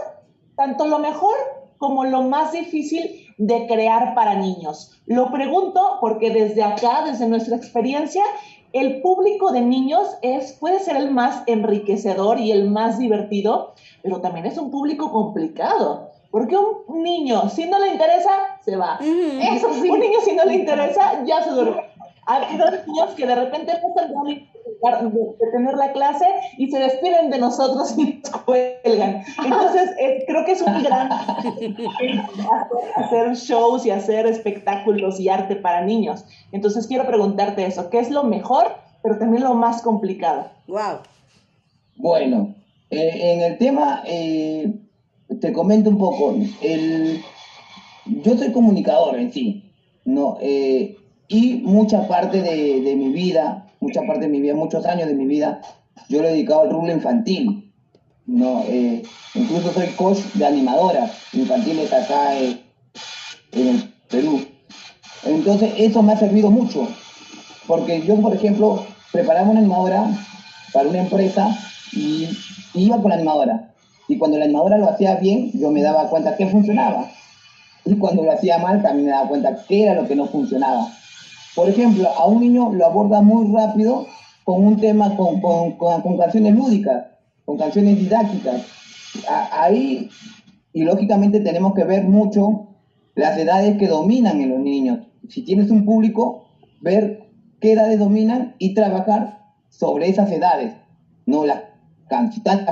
tanto 0.55 0.87
lo 0.87 0.99
mejor 0.99 1.35
como 1.77 2.05
lo 2.05 2.21
más 2.21 2.53
difícil 2.53 3.27
de 3.37 3.67
crear 3.67 4.15
para 4.15 4.35
niños. 4.35 5.01
Lo 5.05 5.29
pregunto 5.29 5.97
porque 5.99 6.29
desde 6.29 6.63
acá, 6.63 7.03
desde 7.05 7.27
nuestra 7.27 7.57
experiencia, 7.57 8.23
el 8.71 9.01
público 9.01 9.51
de 9.51 9.59
niños 9.59 10.07
es, 10.21 10.53
puede 10.53 10.79
ser 10.79 10.95
el 10.95 11.11
más 11.11 11.43
enriquecedor 11.45 12.39
y 12.39 12.53
el 12.53 12.69
más 12.69 12.97
divertido, 12.97 13.73
pero 14.01 14.21
también 14.21 14.45
es 14.45 14.57
un 14.57 14.71
público 14.71 15.11
complicado. 15.11 16.11
Porque 16.31 16.57
un 16.57 17.03
niño, 17.03 17.47
si 17.49 17.65
no 17.65 17.77
le 17.77 17.89
interesa, 17.89 18.31
se 18.65 18.75
va. 18.75 18.97
Eso 18.99 19.71
sí. 19.73 19.87
Un 19.87 19.99
niño, 19.99 20.19
si 20.23 20.31
no 20.31 20.45
le 20.45 20.55
interesa, 20.55 21.23
ya 21.25 21.43
se 21.43 21.51
duerme. 21.51 21.92
Ha 22.25 22.35
habido 22.35 22.65
niños 22.87 23.11
que 23.15 23.25
de 23.25 23.35
repente 23.35 23.73
pasan 23.73 24.13
de, 25.13 25.19
de 25.19 25.51
tener 25.51 25.75
la 25.75 25.91
clase 25.93 26.25
y 26.57 26.69
se 26.69 26.79
despiden 26.79 27.29
de 27.29 27.39
nosotros 27.39 27.95
y 27.97 28.21
nos 28.23 28.41
cuelgan. 28.43 29.23
Entonces, 29.43 29.91
eh, 29.99 30.23
creo 30.27 30.45
que 30.45 30.53
es 30.53 30.61
un 30.61 30.83
gran 30.83 31.09
hacer 32.95 33.33
shows 33.35 33.85
y 33.85 33.91
hacer 33.91 34.25
espectáculos 34.27 35.19
y 35.19 35.29
arte 35.29 35.55
para 35.55 35.81
niños. 35.81 36.25
Entonces, 36.51 36.87
quiero 36.87 37.05
preguntarte 37.05 37.65
eso, 37.65 37.89
¿qué 37.89 37.99
es 37.99 38.09
lo 38.11 38.23
mejor, 38.23 38.67
pero 39.01 39.17
también 39.17 39.43
lo 39.43 39.53
más 39.53 39.81
complicado? 39.81 40.49
Wow. 40.67 40.99
Bueno, 41.95 42.55
eh, 42.89 43.33
en 43.33 43.41
el 43.41 43.57
tema, 43.57 44.03
eh, 44.05 44.73
te 45.39 45.53
comento 45.53 45.89
un 45.89 45.97
poco. 45.97 46.35
El, 46.61 47.21
yo 48.05 48.37
soy 48.37 48.51
comunicador 48.51 49.17
en 49.17 49.31
sí, 49.31 49.63
¿no? 50.05 50.37
Eh, 50.41 50.97
y 51.27 51.55
mucha 51.63 52.07
parte 52.07 52.41
de, 52.41 52.81
de 52.81 52.95
mi 52.95 53.11
vida, 53.11 53.67
mucha 53.79 54.01
parte 54.01 54.21
de 54.21 54.29
mi 54.29 54.41
vida, 54.41 54.55
muchos 54.55 54.85
años 54.85 55.07
de 55.07 55.15
mi 55.15 55.25
vida, 55.25 55.61
yo 56.09 56.21
lo 56.21 56.27
he 56.27 56.31
dedicado 56.31 56.61
al 56.61 56.69
rubro 56.69 56.91
infantil, 56.91 57.71
¿no? 58.25 58.63
Eh, 58.67 59.03
incluso 59.35 59.71
soy 59.73 59.87
coach 59.89 60.19
de 60.33 60.45
animadoras 60.45 61.11
infantiles 61.33 61.91
acá 61.91 62.35
eh, 62.37 62.61
en 63.51 63.67
el 63.67 63.93
Perú. 64.09 64.41
Entonces, 65.25 65.73
eso 65.77 66.01
me 66.01 66.13
ha 66.13 66.17
servido 66.17 66.51
mucho, 66.51 66.87
porque 67.67 68.01
yo, 68.01 68.15
por 68.17 68.35
ejemplo, 68.35 68.85
preparaba 69.11 69.49
una 69.49 69.59
animadora 69.59 70.05
para 70.73 70.89
una 70.89 71.01
empresa 71.01 71.57
y 71.93 72.29
iba 72.73 73.01
con 73.01 73.09
la 73.09 73.15
animadora. 73.15 73.73
Y 74.07 74.17
cuando 74.17 74.37
la 74.37 74.45
animadora 74.45 74.77
lo 74.77 74.89
hacía 74.89 75.15
bien, 75.15 75.51
yo 75.53 75.71
me 75.71 75.81
daba 75.81 76.09
cuenta 76.09 76.35
que 76.35 76.47
funcionaba. 76.47 77.09
Y 77.85 77.95
cuando 77.95 78.23
lo 78.23 78.31
hacía 78.31 78.57
mal, 78.57 78.81
también 78.81 79.05
me 79.05 79.11
daba 79.11 79.29
cuenta 79.29 79.63
qué 79.67 79.83
era 79.83 79.93
lo 79.93 80.07
que 80.07 80.15
no 80.15 80.27
funcionaba. 80.27 80.91
Por 81.55 81.69
ejemplo, 81.69 82.09
a 82.09 82.25
un 82.25 82.41
niño 82.41 82.73
lo 82.73 82.85
aborda 82.85 83.21
muy 83.21 83.53
rápido 83.55 84.07
con 84.43 84.65
un 84.65 84.79
tema, 84.79 85.15
con, 85.15 85.39
con, 85.39 85.73
con, 85.73 86.17
canciones 86.17 86.55
lúdicas, 86.55 87.05
con 87.45 87.57
canciones 87.57 87.99
didácticas. 87.99 88.65
Ahí, 89.51 90.09
y 90.73 90.83
lógicamente 90.83 91.39
tenemos 91.39 91.73
que 91.73 91.83
ver 91.83 92.03
mucho 92.03 92.69
las 93.15 93.37
edades 93.37 93.77
que 93.77 93.87
dominan 93.87 94.41
en 94.41 94.49
los 94.49 94.59
niños. 94.59 94.99
Si 95.29 95.43
tienes 95.43 95.69
un 95.69 95.85
público, 95.85 96.45
ver 96.81 97.29
qué 97.61 97.73
edades 97.73 97.99
dominan 97.99 98.55
y 98.57 98.73
trabajar 98.73 99.39
sobre 99.69 100.09
esas 100.09 100.31
edades. 100.31 100.73
No 101.25 101.45
las 101.45 101.61
canciones, 102.09 102.65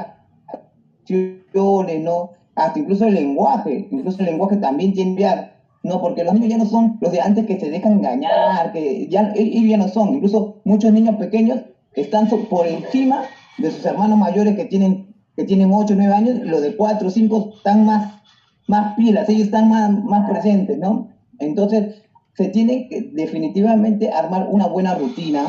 ¿no? 2.02 2.32
Hasta 2.56 2.80
incluso 2.80 3.06
el 3.06 3.14
lenguaje, 3.14 3.88
incluso 3.92 4.20
el 4.20 4.26
lenguaje 4.26 4.58
también 4.58 4.94
tiene 4.94 5.16
que 5.16 5.51
¿no? 5.84 6.02
Porque 6.02 6.24
los 6.24 6.34
niños 6.34 6.50
ya 6.50 6.58
no 6.58 6.66
son 6.66 6.98
los 7.02 7.12
de 7.12 7.22
antes 7.22 7.46
que 7.46 7.60
se 7.60 7.70
dejan 7.70 7.94
engañar, 7.94 8.72
que 8.72 9.08
ya, 9.08 9.34
ya 9.36 9.78
no 9.78 9.88
son, 9.88 10.16
incluso 10.16 10.62
muchos 10.64 10.92
niños 10.92 11.16
pequeños 11.16 11.60
están 11.94 12.28
por 12.28 12.68
encima 12.68 13.24
de 13.58 13.72
sus 13.72 13.86
hermanos 13.86 14.18
mayores 14.18 14.56
que 14.56 14.66
tienen, 14.66 15.14
que 15.36 15.44
tienen 15.44 15.72
8 15.74 15.94
o 15.94 15.98
9 15.98 16.14
años, 16.14 16.40
los 16.44 16.62
de 16.62 16.76
4 16.76 17.08
o 17.08 17.12
5 17.12 17.54
están 17.58 17.86
más, 17.86 18.22
más 18.68 18.96
pilas, 18.96 19.28
ellos 19.30 19.46
están 19.46 19.70
más, 19.70 19.92
más 20.04 20.30
presentes, 20.30 20.78
¿no? 20.78 21.10
Entonces, 21.40 22.02
se 22.36 22.48
tiene 22.50 22.88
que 22.88 23.02
definitivamente 23.14 24.10
armar 24.10 24.48
una 24.50 24.68
buena 24.68 24.96
rutina, 24.96 25.46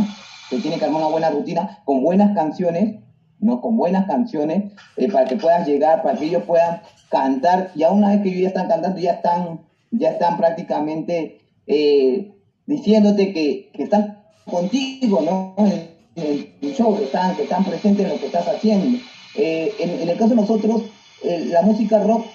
se 0.51 0.59
tiene 0.59 0.79
que 0.79 0.85
armar 0.85 1.03
una 1.03 1.11
buena 1.11 1.31
rutina 1.31 1.79
con 1.85 2.03
buenas 2.03 2.35
canciones, 2.35 2.97
¿no? 3.39 3.61
Con 3.61 3.77
buenas 3.77 4.07
canciones, 4.07 4.73
eh, 4.97 5.11
para 5.11 5.27
que 5.27 5.37
puedas 5.37 5.67
llegar, 5.67 6.03
para 6.03 6.19
que 6.19 6.27
ellos 6.27 6.43
puedan 6.45 6.81
cantar, 7.11 7.71
ya 7.75 7.91
una 7.91 8.11
vez 8.11 8.23
que 8.23 8.29
ellos 8.31 8.43
ya 8.43 8.49
están 8.49 8.69
cantando, 8.69 8.99
ya 8.99 9.13
están, 9.13 9.61
ya 9.93 10.11
están 10.11 10.37
prácticamente 10.37 11.39
eh, 11.67 12.33
diciéndote 12.67 13.33
que, 13.33 13.71
que 13.73 13.85
están 13.85 14.23
contigo, 14.45 15.21
¿no? 15.21 15.55
En, 15.67 15.91
en 16.17 16.49
el 16.61 16.75
show, 16.75 16.97
que 16.97 17.05
están, 17.05 17.37
que 17.37 17.45
están 17.45 17.65
presentes 17.65 18.05
en 18.05 18.13
lo 18.13 18.19
que 18.19 18.27
estás 18.27 18.49
haciendo. 18.49 18.99
Eh, 19.37 19.73
en, 19.79 19.91
en 20.01 20.09
el 20.09 20.19
caso 20.19 20.31
de 20.31 20.37
nosotros, 20.37 20.83
eh, 21.23 21.47
la 21.51 21.63
música 21.63 22.03
rock 22.03 22.27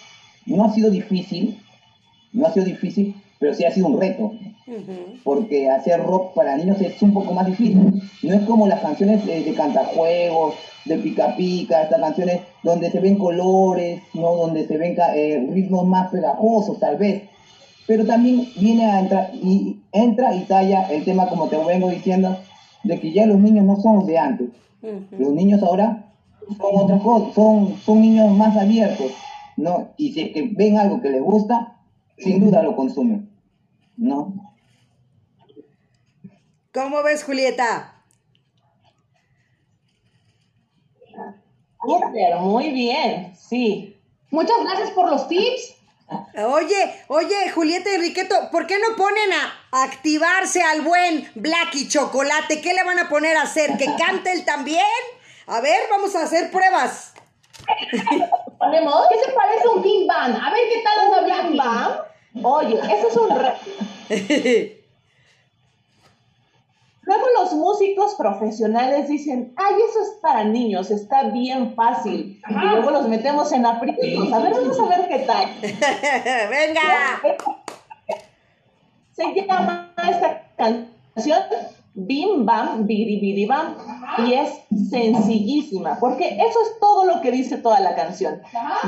no 0.45 0.64
ha 0.64 0.74
sido 0.74 0.89
difícil, 0.89 1.60
no 2.34 2.47
ha 2.47 2.53
sido 2.53 2.66
difícil, 2.66 3.16
pero 3.39 3.53
sí 3.53 3.66
ha 3.66 3.72
sido 3.72 3.88
un 3.88 3.99
reto 3.99 4.32
porque 5.24 5.70
hacer 5.70 6.03
rock 6.03 6.34
para 6.34 6.58
niños 6.58 6.82
es 6.82 7.01
un 7.01 7.14
poco 7.14 7.34
más 7.34 7.45
difícil. 7.45 8.01
No 8.24 8.34
es 8.34 8.41
como 8.41 8.68
las 8.68 8.82
canciones 8.82 9.26
de, 9.26 9.43
de 9.43 9.53
cantajuegos, 9.53 10.55
de 10.86 10.97
pica 10.97 11.36
pica, 11.36 11.84
estas 11.84 12.01
canciones 12.01 12.41
donde 12.64 12.91
se 12.91 12.99
ven 12.99 13.18
colores, 13.18 14.01
no 14.14 14.36
donde 14.36 14.68
se 14.68 14.78
ven 14.78 14.95
eh, 15.16 15.47
ritmos 15.51 15.86
más 15.86 16.12
pegajosos 16.12 16.80
tal 16.80 16.97
vez. 16.97 17.24
Pero 17.88 18.05
también 18.05 18.47
viene 18.57 18.85
a 18.85 18.99
entrar 18.99 19.29
y 19.33 19.81
entra 19.91 20.35
y 20.35 20.41
talla 20.45 20.83
el 20.91 21.05
tema 21.05 21.27
como 21.29 21.47
te 21.47 21.57
vengo 21.57 21.89
diciendo 21.89 22.38
de 22.83 22.99
que 22.99 23.11
ya 23.11 23.25
los 23.25 23.39
niños 23.39 23.65
no 23.65 23.77
son 23.77 24.05
de 24.05 24.17
antes. 24.17 24.49
Los 24.81 25.33
niños 25.33 25.63
ahora 25.63 26.13
son 26.57 26.75
otra 26.75 26.99
cosa, 26.99 27.33
son, 27.33 27.77
son 27.77 28.01
niños 28.01 28.31
más 28.31 28.55
abiertos, 28.55 29.11
¿no? 29.55 29.93
Y 29.97 30.13
si 30.13 30.21
es 30.21 30.33
que 30.33 30.49
ven 30.55 30.77
algo 30.77 31.01
que 31.01 31.09
les 31.09 31.21
gusta, 31.21 31.77
sin 32.17 32.39
duda 32.39 32.61
lo 32.61 32.75
consumen, 32.75 33.29
¿no? 33.97 34.33
¿Cómo 36.73 37.01
ves, 37.03 37.23
Julieta? 37.23 38.03
Muy 42.41 42.71
bien, 42.71 43.33
sí. 43.35 43.95
Muchas 44.29 44.57
gracias 44.63 44.91
por 44.91 45.09
los 45.09 45.27
tips. 45.27 45.76
Oye, 46.10 47.03
oye, 47.08 47.49
Julieta 47.53 47.91
y 47.91 47.95
Enriqueto, 47.95 48.49
¿por 48.51 48.66
qué 48.66 48.78
no 48.80 48.95
ponen 48.95 49.34
a 49.34 49.84
activarse 49.84 50.62
al 50.62 50.82
buen 50.82 51.30
Black 51.36 51.76
y 51.76 51.89
Chocolate? 51.89 52.62
¿Qué 52.62 52.74
le 52.74 52.84
van 52.84 52.99
a 52.99 53.10
poner 53.10 53.36
a 53.36 53.41
hacer? 53.41 53.78
¿Que 53.78 53.93
cante 53.97 54.32
él 54.32 54.45
también? 54.45 54.82
A 55.47 55.60
ver, 55.60 55.80
vamos 55.89 56.16
a 56.16 56.24
hacer 56.24 56.51
pruebas. 56.51 57.14
¿Ponemos? 58.58 59.08
¿Qué 59.10 59.20
se 59.26 59.32
parece 59.32 59.68
a 59.68 59.72
un 59.72 59.82
Bim 59.82 60.08
Bam? 60.08 60.36
A 60.36 60.51
ver 60.51 60.62
qué 60.72 60.82
tal 60.82 60.99
anda 61.05 61.22
Black 61.22 61.47
Bim 61.49 61.58
Bam. 61.58 61.91
Oye, 62.43 62.80
eso 62.80 63.08
es 63.08 63.18
un. 63.18 64.76
Luego 67.08 67.24
los 67.39 67.53
músicos 67.53 68.16
profesionales 68.16 69.08
dicen, 69.08 69.53
ay, 69.55 69.76
eso 69.89 70.01
es 70.01 70.20
para 70.22 70.43
niños, 70.43 70.91
está 70.91 71.30
bien 71.30 71.74
fácil. 71.74 72.41
Y 72.49 72.53
luego 72.53 72.91
los 72.91 73.08
metemos 73.08 73.49
en 73.53 73.66
aprietos. 73.66 74.34
A 74.34 74.39
ver, 74.39 74.51
vamos 74.51 74.78
a 74.78 74.89
ver 74.89 75.08
qué 75.08 75.20
tal. 75.20 75.45
Venga. 76.49 76.82
Se 79.14 79.34
llama 79.47 79.93
esta 80.05 80.51
canción 80.58 81.39
Bim 81.93 82.45
Bam 82.45 82.86
Biri 82.86 83.22
Biri 83.22 83.45
Bam 83.45 83.76
y 84.28 84.34
es 84.34 84.49
sencillísima, 84.89 85.97
porque 86.01 86.28
eso 86.28 86.60
es 86.62 86.78
todo 86.82 87.05
lo 87.05 87.22
que 87.22 87.32
dice 87.32 87.58
toda 87.58 87.80
la 87.80 87.95
canción. 87.95 88.41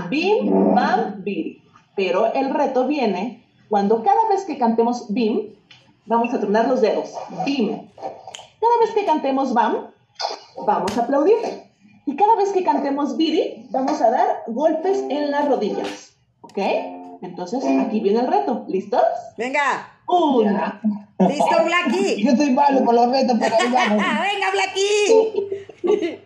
Bim 0.09 0.75
Bam 0.75 1.23
Biri. 1.23 1.63
Pero 1.95 2.33
el 2.33 2.53
reto 2.53 2.85
viene 2.85 3.45
cuando 3.69 4.03
cada 4.03 4.27
vez 4.27 4.43
que 4.43 4.57
cantemos 4.57 5.05
Bim, 5.13 5.53
vamos 6.09 6.33
a 6.33 6.39
tronar 6.39 6.67
los 6.67 6.81
dedos. 6.81 7.13
Bim. 7.45 7.87
Cada 8.59 8.77
vez 8.81 8.91
que 8.93 9.05
cantemos 9.05 9.53
Bam, 9.53 9.91
vamos 10.65 10.97
a 10.97 11.01
aplaudir. 11.03 11.37
Y 12.05 12.15
cada 12.15 12.35
vez 12.35 12.49
que 12.51 12.63
cantemos 12.63 13.15
Biri, 13.15 13.67
vamos 13.69 14.01
a 14.01 14.09
dar 14.09 14.43
golpes 14.47 15.05
en 15.09 15.29
las 15.31 15.47
rodillas. 15.47 16.17
¿Ok? 16.41 16.57
Entonces, 17.21 17.63
aquí 17.65 17.99
viene 17.99 18.21
el 18.21 18.27
reto. 18.27 18.65
¿Listos? 18.67 19.03
Venga. 19.37 20.01
Una. 20.07 20.81
¿Listo, 21.19 21.63
Blacky? 21.63 22.23
Yo 22.25 22.35
soy 22.35 22.51
malo 22.51 22.83
con 22.83 22.95
los 22.95 23.11
retos, 23.11 23.37
pero 23.39 23.55
ahí 23.55 23.71
vamos. 23.71 24.03
Venga, 24.33 24.51
Blacky. 24.51 26.19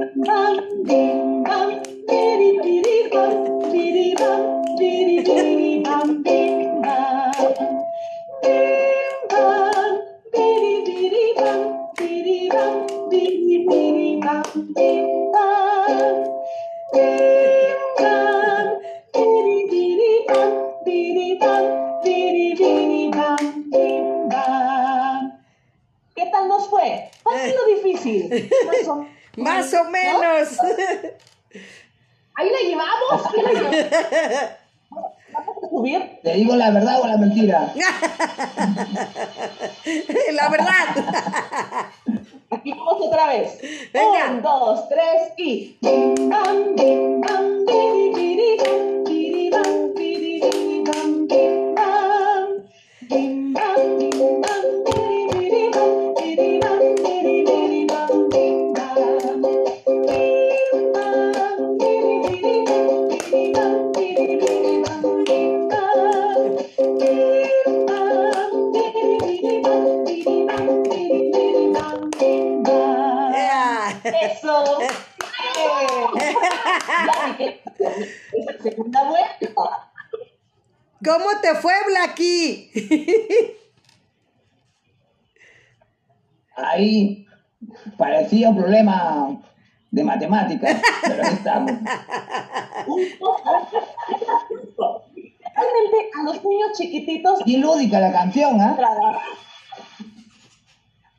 Y 98.00 98.02
la 98.02 98.14
canción, 98.14 98.62
¿ah? 98.62 98.78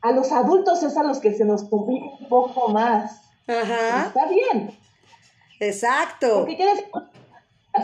a 0.01 0.11
los 0.13 0.31
adultos 0.31 0.81
es 0.81 0.97
a 0.97 1.03
los 1.03 1.19
que 1.19 1.31
se 1.31 1.45
nos 1.45 1.63
complica 1.65 2.05
un 2.19 2.27
poco 2.27 2.69
más. 2.69 3.21
Ajá. 3.47 4.07
Está 4.07 4.25
bien. 4.25 4.75
Exacto. 5.59 6.39
¿Por 6.39 6.47
qué 6.47 6.55
quieres 6.55 6.83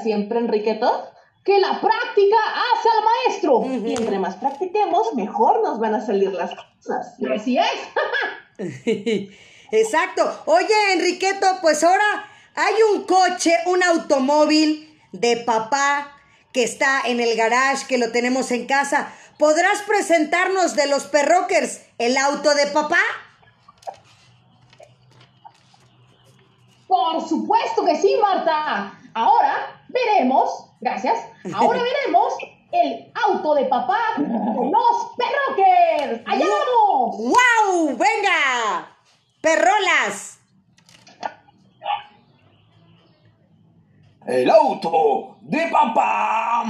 siempre, 0.01 0.39
Enriqueto? 0.39 1.11
Que 1.43 1.59
la 1.59 1.79
práctica 1.79 2.37
hace 2.73 2.89
al 2.89 3.03
maestro. 3.05 3.87
Y 3.87 3.93
entre 3.93 4.17
más 4.17 4.35
practiquemos, 4.37 5.13
mejor 5.13 5.61
nos 5.61 5.79
van 5.79 5.93
a 5.93 6.03
salir 6.03 6.33
las 6.33 6.55
cosas. 6.55 7.15
Así 7.33 7.59
es. 7.59 7.69
Exacto. 9.71 10.41
Oye, 10.45 10.93
Enriqueto, 10.93 11.45
pues 11.61 11.83
ahora 11.83 12.25
hay 12.55 12.73
un 12.95 13.03
coche, 13.03 13.53
un 13.67 13.83
automóvil 13.83 14.99
de 15.11 15.37
papá 15.37 16.16
que 16.53 16.63
está 16.63 17.01
en 17.05 17.19
el 17.19 17.35
garage, 17.35 17.87
que 17.87 17.97
lo 17.97 18.11
tenemos 18.11 18.51
en 18.51 18.65
casa. 18.65 19.13
¿Podrás 19.37 19.81
presentarnos 19.83 20.75
de 20.75 20.87
los 20.87 21.05
perrockers 21.05 21.81
el 21.97 22.17
auto 22.17 22.53
de 22.55 22.67
papá? 22.67 23.01
Por 26.87 27.27
supuesto 27.27 27.85
que 27.85 27.97
sí, 27.97 28.15
Marta. 28.21 28.99
Ahora 29.13 29.81
veremos, 29.89 30.71
gracias, 30.79 31.19
ahora 31.53 31.81
veremos 32.05 32.33
el 32.71 33.11
auto 33.25 33.55
de 33.55 33.65
papá 33.65 33.99
con 34.15 34.71
los 34.71 35.11
perrockers. 35.17 36.21
¡Allá 36.25 36.45
vamos! 36.45 37.17
¡Wow! 37.17 37.97
¡Venga! 37.97 38.97
¡Perrolas! 39.41 40.36
El 44.27 44.49
auto 44.49 45.37
de 45.43 45.69
papá. 45.71 46.65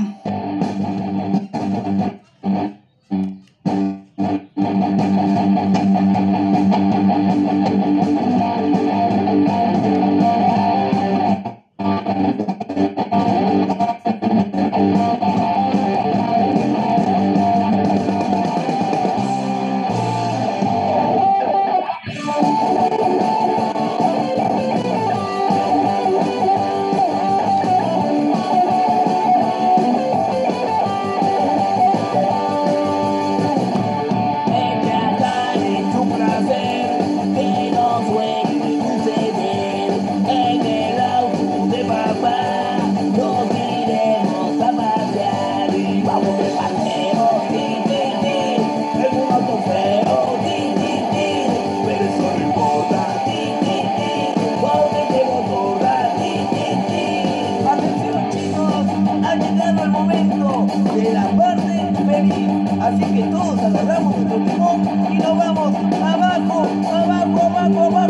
Abajo, 67.75 68.06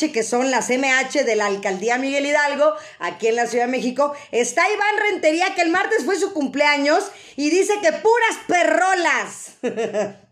MH, 0.00 0.12
que 0.12 0.22
son 0.22 0.50
las 0.50 0.70
MH 0.70 1.24
de 1.24 1.36
la 1.36 1.46
alcaldía 1.46 1.98
Miguel 1.98 2.26
Hidalgo, 2.26 2.72
aquí 2.98 3.28
en 3.28 3.36
la 3.36 3.46
Ciudad 3.46 3.66
de 3.66 3.72
México, 3.72 4.12
está 4.32 4.62
Iván 4.68 5.10
Rentería, 5.10 5.54
que 5.54 5.62
el 5.62 5.70
martes 5.70 6.04
fue 6.04 6.16
su 6.16 6.32
cumpleaños, 6.32 7.10
y 7.36 7.50
dice 7.50 7.74
que 7.82 7.92
puras 7.92 8.38
perrolas. 8.46 9.56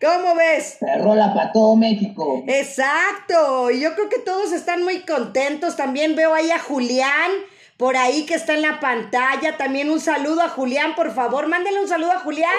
¿Cómo 0.00 0.36
ves? 0.36 0.76
Perrola 0.80 1.34
para 1.34 1.50
todo 1.52 1.74
México. 1.74 2.44
Exacto, 2.46 3.70
yo 3.70 3.94
creo 3.94 4.08
que 4.08 4.20
todos 4.20 4.52
están 4.52 4.84
muy 4.84 5.00
contentos. 5.00 5.74
También 5.74 6.14
veo 6.14 6.32
ahí 6.34 6.52
a 6.52 6.60
Julián, 6.60 7.32
por 7.76 7.96
ahí 7.96 8.24
que 8.24 8.34
está 8.34 8.54
en 8.54 8.62
la 8.62 8.78
pantalla. 8.78 9.56
También 9.56 9.90
un 9.90 9.98
saludo 9.98 10.42
a 10.42 10.48
Julián, 10.50 10.94
por 10.94 11.12
favor, 11.12 11.48
mándele 11.48 11.80
un 11.80 11.88
saludo 11.88 12.12
a 12.12 12.20
Julián. 12.20 12.52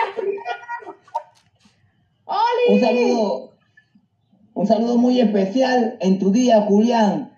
¡Oli! 2.29 2.75
Un 2.75 2.79
saludo, 2.79 3.53
un 4.53 4.67
saludo 4.67 4.97
muy 4.97 5.19
especial 5.19 5.97
en 5.99 6.19
tu 6.19 6.31
día, 6.31 6.61
Julián. 6.61 7.35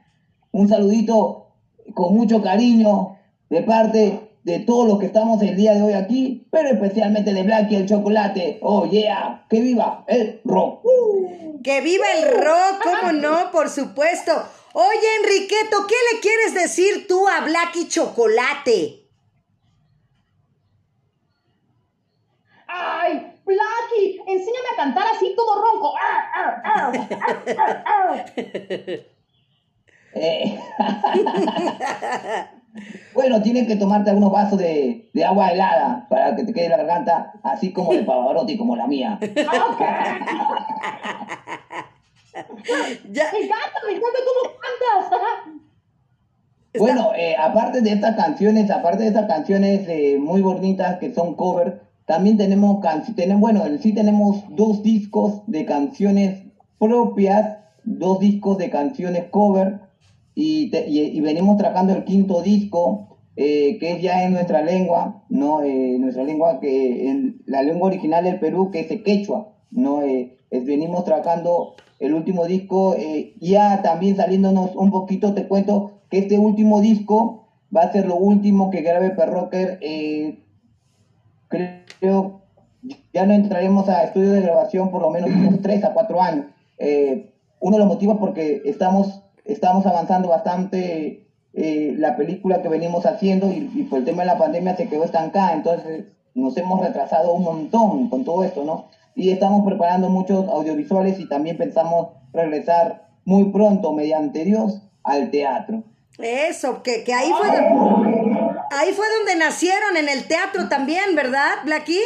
Un 0.51 0.67
saludito 0.67 1.53
con 1.93 2.13
mucho 2.13 2.41
cariño 2.41 3.17
de 3.49 3.61
parte 3.63 4.31
de 4.43 4.59
todos 4.59 4.87
los 4.87 4.99
que 4.99 5.05
estamos 5.05 5.41
el 5.41 5.55
día 5.55 5.75
de 5.75 5.81
hoy 5.81 5.93
aquí, 5.93 6.45
pero 6.51 6.69
especialmente 6.69 7.33
de 7.33 7.43
Blacky 7.43 7.75
el 7.75 7.87
chocolate. 7.87 8.59
Oh 8.61 8.85
yeah, 8.85 9.45
que 9.49 9.61
viva 9.61 10.03
el 10.07 10.41
rock. 10.43 10.83
Uh. 10.83 11.61
Que 11.63 11.79
viva 11.79 12.05
el 12.17 12.43
rock, 12.43 12.83
cómo 12.83 13.13
no, 13.13 13.51
por 13.51 13.69
supuesto. 13.69 14.33
Oye, 14.73 15.07
Enriqueto, 15.23 15.87
¿qué 15.87 15.95
le 16.11 16.19
quieres 16.19 16.53
decir 16.53 17.07
tú 17.07 17.27
a 17.29 17.45
Blacky 17.45 17.87
Chocolate? 17.87 19.07
¡Ay! 22.67 23.30
Blacky, 23.51 24.19
enséñame 24.27 24.69
a 24.73 24.75
cantar 24.75 25.05
así 25.15 25.33
todo 25.35 25.61
ronco. 25.61 25.93
¡Ar, 25.97 26.15
ar, 26.33 26.61
ar, 26.63 26.91
ar, 27.21 27.43
ar, 27.57 27.83
ar! 27.85 28.25
Eh, 30.13 30.59
bueno, 33.13 33.41
tienes 33.41 33.67
que 33.67 33.75
tomarte 33.75 34.09
algunos 34.09 34.31
vasos 34.31 34.57
de, 34.57 35.09
de 35.13 35.25
agua 35.25 35.49
helada 35.49 36.05
para 36.09 36.35
que 36.35 36.43
te 36.43 36.53
quede 36.53 36.69
la 36.69 36.77
garganta 36.77 37.33
así 37.43 37.71
como 37.71 37.93
de 37.93 38.03
Pavarotti, 38.03 38.57
como 38.57 38.75
la 38.75 38.87
mía. 38.87 39.19
Ya, 43.11 43.25
Me 43.33 43.39
encanta, 43.39 43.79
me 43.85 43.91
encanta 43.91 44.19
cómo 44.25 44.55
cantas. 44.57 45.61
Bueno, 46.79 47.11
eh, 47.17 47.35
aparte 47.37 47.81
de 47.81 47.91
estas 47.91 48.15
canciones, 48.15 48.71
aparte 48.71 49.03
de 49.03 49.09
estas 49.09 49.27
canciones 49.27 49.85
eh, 49.89 50.17
muy 50.17 50.41
bonitas 50.41 50.99
que 50.99 51.13
son 51.13 51.35
cover, 51.35 51.81
también 52.12 52.36
tenemos, 52.36 52.80
tenemos, 53.16 53.39
bueno, 53.39 53.66
en 53.66 53.82
sí 53.82 53.93
tenemos 53.93 54.43
dos 54.49 54.84
discos 54.84 55.43
de 55.47 55.64
canciones 55.64 56.43
propias, 56.78 57.59
dos 57.86 58.20
discos 58.20 58.57
de 58.57 58.70
canciones 58.70 59.28
cover, 59.32 59.80
y, 60.36 60.76
y, 60.76 61.22
venimos 61.22 61.55
trabajando 61.55 61.93
el 61.93 62.03
quinto 62.03 62.41
disco, 62.41 63.18
eh, 63.38 63.78
que 63.80 63.93
es 63.93 64.01
ya 64.01 64.26
en 64.26 64.34
nuestra 64.34 64.62
lengua, 64.62 65.24
¿no? 65.30 65.64
Eh, 65.64 65.95
nuestra 65.99 66.26
lengua, 66.26 66.59
que 66.59 67.09
en 67.09 67.43
la 67.45 67.62
lengua 67.62 67.88
original 67.88 68.26
del 68.26 68.39
Perú, 68.39 68.72
que 68.72 68.82
es 68.82 68.91
el 68.91 69.03
quechua, 69.03 69.53
¿no? 69.72 70.01
Eh, 70.01 70.36
es- 70.49 70.66
venimos 70.66 71.05
trabajando 71.05 71.76
el 72.01 72.14
último 72.14 72.45
disco, 72.45 72.93
ya 73.39 73.82
también 73.84 74.18
saliéndonos 74.18 74.76
un 74.76 74.91
poquito, 74.91 75.34
te 75.34 75.47
cuento 75.47 76.01
que 76.09 76.18
este 76.18 76.38
último 76.38 76.82
disco 76.82 77.47
va 77.74 77.84
a 77.84 77.91
ser 77.93 78.05
lo 78.05 78.18
último 78.18 78.70
que 78.70 78.82
grabe 78.82 79.12
Perrocker 79.12 79.80
creo, 81.51 82.41
ya 83.13 83.25
no 83.25 83.33
entraremos 83.33 83.87
a 83.89 84.03
estudios 84.05 84.33
de 84.33 84.41
grabación 84.41 84.89
por 84.89 85.03
lo 85.03 85.11
menos 85.11 85.29
unos 85.29 85.61
3 85.61 85.83
a 85.83 85.93
4 85.93 86.21
años. 86.21 86.45
Eh, 86.79 87.33
uno 87.59 87.77
de 87.77 87.83
los 87.83 87.87
motivos 87.87 88.17
porque 88.19 88.63
estamos, 88.65 89.21
estamos 89.45 89.85
avanzando 89.85 90.29
bastante 90.29 91.27
eh, 91.53 91.93
la 91.97 92.15
película 92.15 92.63
que 92.63 92.69
venimos 92.69 93.05
haciendo 93.05 93.51
y, 93.51 93.69
y 93.75 93.83
por 93.83 93.99
el 93.99 94.05
tema 94.05 94.23
de 94.23 94.27
la 94.29 94.39
pandemia 94.39 94.75
se 94.75 94.87
quedó 94.87 95.03
estancada, 95.03 95.53
entonces 95.53 96.05
nos 96.33 96.57
hemos 96.57 96.79
retrasado 96.79 97.33
un 97.33 97.43
montón 97.43 98.09
con 98.09 98.23
todo 98.23 98.43
esto, 98.43 98.63
¿no? 98.63 98.87
Y 99.15 99.29
estamos 99.29 99.65
preparando 99.65 100.09
muchos 100.09 100.47
audiovisuales 100.47 101.19
y 101.19 101.27
también 101.27 101.57
pensamos 101.57 102.07
regresar 102.33 103.09
muy 103.25 103.51
pronto, 103.51 103.93
mediante 103.93 104.45
Dios, 104.45 104.81
al 105.03 105.29
teatro. 105.29 105.83
Eso, 106.17 106.81
que, 106.83 107.03
que 107.03 107.13
ahí 107.13 107.29
fue 107.37 107.47
donde, 107.47 108.40
ahí 108.72 108.91
fue 108.93 109.05
donde 109.19 109.36
nacieron 109.43 109.97
en 109.97 110.09
el 110.09 110.28
teatro 110.28 110.67
también, 110.69 111.15
¿verdad, 111.15 111.63
Blacky? 111.65 111.99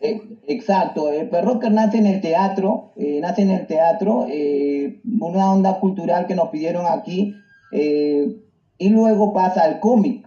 Eh, 0.00 0.22
Exacto, 0.46 1.12
el 1.12 1.28
Perrocker 1.28 1.70
nace 1.70 1.98
en 1.98 2.06
el 2.06 2.20
teatro, 2.20 2.92
eh, 2.96 3.20
nace 3.20 3.42
en 3.42 3.50
el 3.50 3.66
teatro, 3.66 4.26
eh, 4.28 5.00
una 5.20 5.52
onda 5.52 5.78
cultural 5.78 6.26
que 6.26 6.34
nos 6.34 6.48
pidieron 6.48 6.86
aquí, 6.86 7.34
eh, 7.72 8.36
y 8.78 8.88
luego 8.88 9.32
pasa 9.32 9.62
al 9.62 9.78
cómic, 9.78 10.26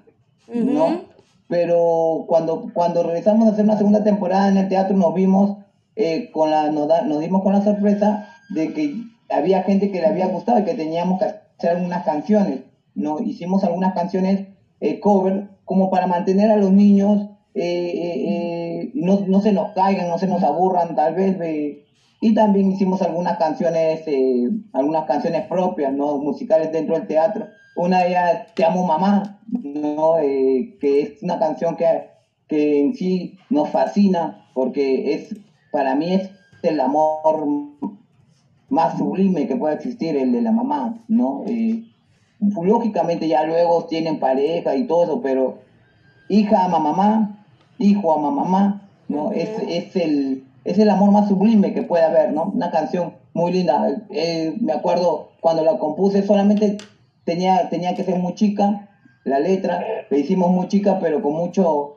¿no? 0.53 1.01
Pero 1.49 2.25
cuando, 2.27 2.69
cuando 2.73 3.03
regresamos 3.03 3.47
a 3.47 3.51
hacer 3.51 3.65
una 3.65 3.77
segunda 3.77 4.03
temporada 4.03 4.47
en 4.47 4.57
el 4.57 4.69
teatro 4.69 4.95
nos 4.95 5.13
vimos 5.13 5.57
eh, 5.95 6.29
con 6.31 6.51
la, 6.51 6.69
nos, 6.71 6.87
da- 6.87 7.01
nos 7.01 7.19
dimos 7.19 7.41
con 7.43 7.53
la 7.53 7.63
sorpresa 7.63 8.29
de 8.49 8.73
que 8.73 8.95
había 9.29 9.63
gente 9.63 9.91
que 9.91 9.99
le 9.99 10.07
había 10.07 10.27
gustado 10.27 10.59
y 10.59 10.63
que 10.63 10.73
teníamos 10.75 11.19
que 11.19 11.25
hacer 11.25 11.71
algunas 11.77 12.05
canciones, 12.05 12.61
¿no? 12.95 13.19
Hicimos 13.19 13.63
algunas 13.63 13.93
canciones 13.93 14.47
eh, 14.79 14.99
cover 14.99 15.49
como 15.65 15.89
para 15.89 16.07
mantener 16.07 16.51
a 16.51 16.57
los 16.57 16.71
niños 16.71 17.27
eh, 17.55 17.61
eh, 17.61 18.23
eh, 18.25 18.91
no, 18.95 19.19
no 19.27 19.39
se 19.39 19.51
nos 19.51 19.73
caigan, 19.73 20.07
no 20.07 20.17
se 20.17 20.25
nos 20.25 20.41
aburran 20.43 20.95
tal 20.95 21.13
vez 21.13 21.37
y 22.19 22.33
también 22.33 22.71
hicimos 22.71 23.01
algunas 23.01 23.37
canciones, 23.37 24.01
algunas 24.71 25.05
canciones 25.05 25.45
propias, 25.47 25.93
¿no? 25.93 26.17
musicales 26.19 26.71
dentro 26.71 26.95
del 26.95 27.05
teatro. 27.05 27.47
Una 27.75 27.99
de 27.99 28.09
ellas, 28.09 28.53
Te 28.55 28.63
amo 28.63 28.85
mamá, 28.85 29.41
¿no? 29.51 30.15
Que 30.15 31.01
es 31.01 31.21
una 31.21 31.37
canción 31.37 31.75
que, 31.75 31.85
que 32.47 32.79
en 32.79 32.95
sí 32.95 33.37
nos 33.49 33.69
fascina 33.69 34.47
porque 34.53 35.13
es, 35.13 35.35
para 35.71 35.95
mí 35.95 36.13
es 36.13 36.29
el 36.61 36.79
amor 36.79 37.45
más 38.69 38.97
sublime 38.97 39.45
que 39.45 39.57
puede 39.57 39.75
existir, 39.75 40.15
el 40.15 40.31
de 40.31 40.41
la 40.41 40.51
mamá, 40.51 41.03
¿no? 41.09 41.43
Lógicamente 42.61 43.27
ya 43.27 43.43
luego 43.43 43.85
tienen 43.85 44.19
pareja 44.19 44.75
y 44.75 44.85
todo 44.85 45.03
eso, 45.03 45.21
pero 45.21 45.59
hija 46.29 46.65
ama 46.65 46.79
mamá, 46.79 47.45
hijo 47.79 48.13
ama 48.13 48.31
mamá, 48.31 48.81
¿no? 49.07 49.31
Es, 49.31 49.49
es, 49.67 49.95
el, 49.95 50.43
es 50.63 50.77
el 50.77 50.89
amor 50.89 51.11
más 51.11 51.27
sublime 51.27 51.73
que 51.73 51.83
puede 51.83 52.03
haber, 52.03 52.33
¿no? 52.33 52.45
Una 52.45 52.71
canción 52.71 53.13
muy 53.33 53.51
linda. 53.51 54.03
Eh, 54.09 54.55
me 54.59 54.73
acuerdo 54.73 55.29
cuando 55.39 55.63
la 55.63 55.77
compuse, 55.77 56.25
solamente 56.25 56.77
tenía, 57.25 57.69
tenía 57.69 57.95
que 57.95 58.03
ser 58.03 58.19
muy 58.19 58.35
chica, 58.35 58.89
la 59.23 59.39
letra, 59.39 59.83
la 60.09 60.17
hicimos 60.17 60.51
muy 60.51 60.67
chica, 60.67 60.99
pero 60.99 61.21
con 61.21 61.33
mucho, 61.33 61.95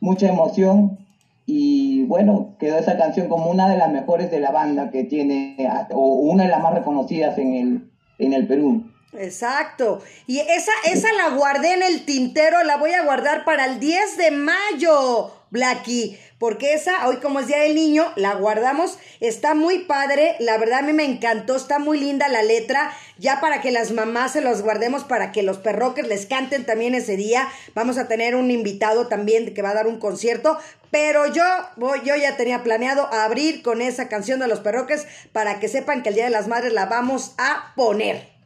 mucha 0.00 0.28
emoción. 0.28 0.98
Y 1.46 2.04
bueno, 2.04 2.54
quedó 2.58 2.76
esa 2.78 2.98
canción 2.98 3.28
como 3.28 3.50
una 3.50 3.68
de 3.70 3.78
las 3.78 3.90
mejores 3.90 4.30
de 4.30 4.40
la 4.40 4.50
banda 4.50 4.90
que 4.90 5.04
tiene, 5.04 5.56
o 5.92 6.14
una 6.16 6.44
de 6.44 6.50
las 6.50 6.62
más 6.62 6.74
reconocidas 6.74 7.38
en 7.38 7.54
el, 7.54 7.90
en 8.18 8.32
el 8.34 8.46
Perú. 8.46 8.84
Exacto. 9.14 10.02
Y 10.26 10.40
esa, 10.40 10.72
esa 10.84 11.12
la 11.14 11.30
guardé 11.30 11.72
en 11.72 11.82
el 11.82 12.04
tintero, 12.04 12.62
la 12.64 12.76
voy 12.76 12.92
a 12.92 13.04
guardar 13.04 13.44
para 13.44 13.64
el 13.64 13.80
10 13.80 14.16
de 14.18 14.30
mayo, 14.30 15.32
Blacky. 15.50 16.18
Porque 16.38 16.74
esa, 16.74 17.08
hoy 17.08 17.16
como 17.16 17.40
es 17.40 17.48
Día 17.48 17.58
del 17.58 17.74
Niño, 17.74 18.12
la 18.14 18.34
guardamos. 18.34 18.98
Está 19.18 19.54
muy 19.54 19.80
padre. 19.80 20.36
La 20.38 20.56
verdad 20.56 20.80
a 20.80 20.82
mí 20.82 20.92
me 20.92 21.04
encantó. 21.04 21.56
Está 21.56 21.80
muy 21.80 21.98
linda 21.98 22.28
la 22.28 22.42
letra. 22.42 22.92
Ya 23.18 23.40
para 23.40 23.60
que 23.60 23.72
las 23.72 23.90
mamás 23.90 24.34
se 24.34 24.40
los 24.40 24.62
guardemos 24.62 25.02
para 25.02 25.32
que 25.32 25.42
los 25.42 25.58
perroques 25.58 26.06
les 26.06 26.26
canten 26.26 26.64
también 26.64 26.94
ese 26.94 27.16
día. 27.16 27.48
Vamos 27.74 27.98
a 27.98 28.06
tener 28.06 28.36
un 28.36 28.52
invitado 28.52 29.08
también 29.08 29.52
que 29.52 29.62
va 29.62 29.70
a 29.70 29.74
dar 29.74 29.88
un 29.88 29.98
concierto. 29.98 30.58
Pero 30.92 31.26
yo, 31.26 31.42
voy, 31.74 32.02
yo 32.04 32.14
ya 32.14 32.36
tenía 32.36 32.62
planeado 32.62 33.12
abrir 33.12 33.62
con 33.62 33.82
esa 33.82 34.08
canción 34.08 34.38
de 34.38 34.46
los 34.46 34.60
perroques 34.60 35.08
para 35.32 35.58
que 35.58 35.66
sepan 35.66 36.04
que 36.04 36.10
el 36.10 36.14
Día 36.14 36.24
de 36.24 36.30
las 36.30 36.46
Madres 36.46 36.72
la 36.72 36.86
vamos 36.86 37.34
a 37.36 37.72
poner. 37.74 38.37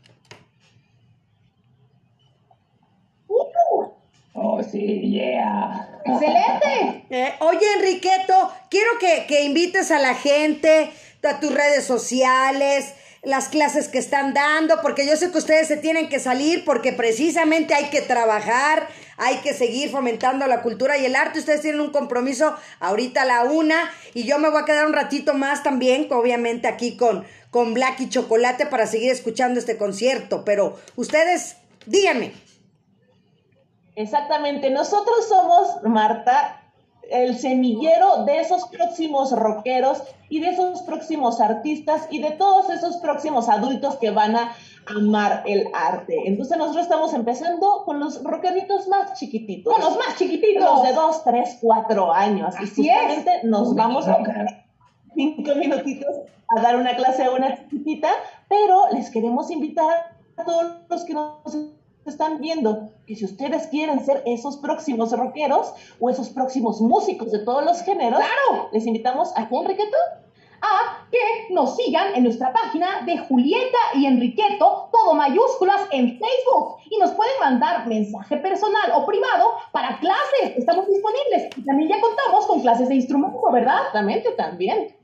Oh, 4.34 4.62
sí, 4.62 5.10
yeah. 5.10 6.00
¡Excelente! 6.04 7.04
Eh, 7.12 7.34
oye, 7.40 7.66
Enriqueto, 7.76 8.50
quiero 8.70 8.92
que, 8.98 9.26
que 9.26 9.44
invites 9.44 9.90
a 9.90 9.98
la 9.98 10.14
gente 10.14 10.90
a 11.28 11.40
tus 11.40 11.52
redes 11.52 11.84
sociales, 11.84 12.94
las 13.22 13.48
clases 13.48 13.88
que 13.88 13.98
están 13.98 14.34
dando, 14.34 14.80
porque 14.82 15.06
yo 15.06 15.16
sé 15.16 15.30
que 15.30 15.38
ustedes 15.38 15.68
se 15.68 15.76
tienen 15.76 16.08
que 16.08 16.18
salir 16.18 16.64
porque 16.64 16.92
precisamente 16.92 17.74
hay 17.74 17.90
que 17.90 18.00
trabajar, 18.00 18.88
hay 19.16 19.36
que 19.36 19.54
seguir 19.54 19.90
fomentando 19.90 20.46
la 20.48 20.62
cultura 20.62 20.98
y 20.98 21.04
el 21.04 21.14
arte. 21.14 21.38
Ustedes 21.38 21.60
tienen 21.60 21.80
un 21.80 21.92
compromiso 21.92 22.56
ahorita 22.80 23.22
a 23.22 23.26
la 23.26 23.44
una 23.44 23.90
y 24.14 24.24
yo 24.24 24.38
me 24.38 24.48
voy 24.48 24.62
a 24.62 24.64
quedar 24.64 24.86
un 24.86 24.92
ratito 24.92 25.34
más 25.34 25.62
también, 25.62 26.08
obviamente 26.10 26.66
aquí 26.66 26.96
con, 26.96 27.24
con 27.50 27.74
Black 27.74 28.00
y 28.00 28.08
Chocolate 28.08 28.66
para 28.66 28.86
seguir 28.86 29.12
escuchando 29.12 29.60
este 29.60 29.76
concierto. 29.76 30.44
Pero 30.44 30.76
ustedes, 30.96 31.56
díganme. 31.86 32.32
Exactamente, 33.94 34.70
nosotros 34.70 35.28
somos, 35.28 35.82
Marta, 35.84 36.62
el 37.10 37.36
semillero 37.36 38.24
de 38.24 38.40
esos 38.40 38.66
próximos 38.68 39.32
rockeros 39.32 40.02
y 40.28 40.40
de 40.40 40.50
esos 40.50 40.82
próximos 40.82 41.40
artistas 41.40 42.06
y 42.10 42.20
de 42.20 42.30
todos 42.30 42.70
esos 42.70 42.96
próximos 42.98 43.48
adultos 43.48 43.96
que 43.96 44.10
van 44.10 44.34
a 44.34 44.54
amar 44.86 45.42
el 45.46 45.68
arte. 45.74 46.22
Entonces 46.24 46.56
nosotros 46.56 46.84
estamos 46.84 47.12
empezando 47.12 47.82
con 47.84 48.00
los 48.00 48.22
rockeritos 48.22 48.88
más 48.88 49.18
chiquititos. 49.18 49.74
Con 49.74 49.82
los 49.82 49.96
más 49.96 50.16
chiquititos. 50.16 50.62
Los 50.62 50.82
de 50.82 50.92
2, 50.94 51.24
3, 51.24 51.58
4 51.60 52.12
años. 52.12 52.54
y 52.60 52.64
es. 52.64 52.70
justamente 52.70 53.40
nos 53.44 53.74
vamos 53.74 54.08
a 54.08 54.16
cinco 55.14 55.54
minutitos 55.54 56.16
a 56.48 56.60
dar 56.60 56.76
una 56.76 56.96
clase 56.96 57.24
a 57.24 57.30
una 57.30 57.56
chiquitita, 57.56 58.08
pero 58.48 58.84
les 58.92 59.10
queremos 59.10 59.50
invitar 59.50 60.16
a 60.36 60.44
todos 60.44 60.76
los 60.88 61.04
que 61.04 61.14
nos 61.14 61.56
están 62.10 62.40
viendo 62.40 62.90
que 63.06 63.14
si 63.14 63.24
ustedes 63.24 63.66
quieren 63.68 64.04
ser 64.04 64.22
esos 64.26 64.56
próximos 64.56 65.12
rockeros 65.12 65.72
o 66.00 66.10
esos 66.10 66.30
próximos 66.30 66.80
músicos 66.80 67.30
de 67.30 67.40
todos 67.40 67.64
los 67.64 67.82
géneros, 67.82 68.20
¡Claro! 68.20 68.68
les 68.72 68.86
invitamos 68.86 69.32
a 69.36 69.48
qué, 69.48 69.56
Enriqueto? 69.56 69.96
a 70.62 71.08
que 71.10 71.52
nos 71.52 71.76
sigan 71.76 72.14
en 72.14 72.22
nuestra 72.22 72.52
página 72.52 73.02
de 73.04 73.18
Julieta 73.18 73.78
y 73.94 74.06
Enriqueto, 74.06 74.88
todo 74.92 75.12
mayúsculas 75.14 75.88
en 75.90 76.18
Facebook. 76.18 76.76
Y 76.88 76.98
nos 76.98 77.10
pueden 77.10 77.32
mandar 77.40 77.86
mensaje 77.86 78.36
personal 78.36 78.92
o 78.94 79.04
privado 79.04 79.44
para 79.72 79.98
clases. 79.98 80.56
Estamos 80.56 80.86
disponibles. 80.86 81.48
Y 81.56 81.64
también 81.64 81.88
ya 81.88 82.00
contamos 82.00 82.46
con 82.46 82.60
clases 82.60 82.88
de 82.88 82.94
instrumento, 82.94 83.50
¿verdad? 83.50 83.78
Exactamente, 83.78 84.30
también. 84.32 84.96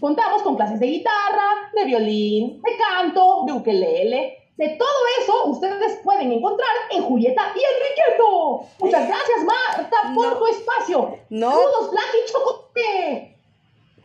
Contamos 0.00 0.42
con 0.42 0.56
clases 0.56 0.80
de 0.80 0.86
guitarra, 0.86 1.70
De 1.74 1.84
violín, 1.84 2.60
de 2.60 2.72
canto, 2.76 3.44
de 3.46 3.52
ukelele. 3.52 4.43
De 4.56 4.68
todo 4.78 4.88
eso 5.20 5.46
ustedes 5.46 5.98
pueden 6.04 6.30
encontrar 6.32 6.68
en 6.92 7.02
Julieta 7.02 7.52
y 7.54 7.58
Enriqueto. 7.58 8.66
Muchas 8.78 9.08
gracias, 9.08 9.38
Marta, 9.44 9.96
por 10.14 10.26
No. 10.26 10.38
tu 10.38 10.46
espacio. 10.46 11.18
No. 11.30 11.50
Saludos, 11.50 11.90
Black 11.90 12.08
y 12.14 12.32
Chocote. 12.32 13.38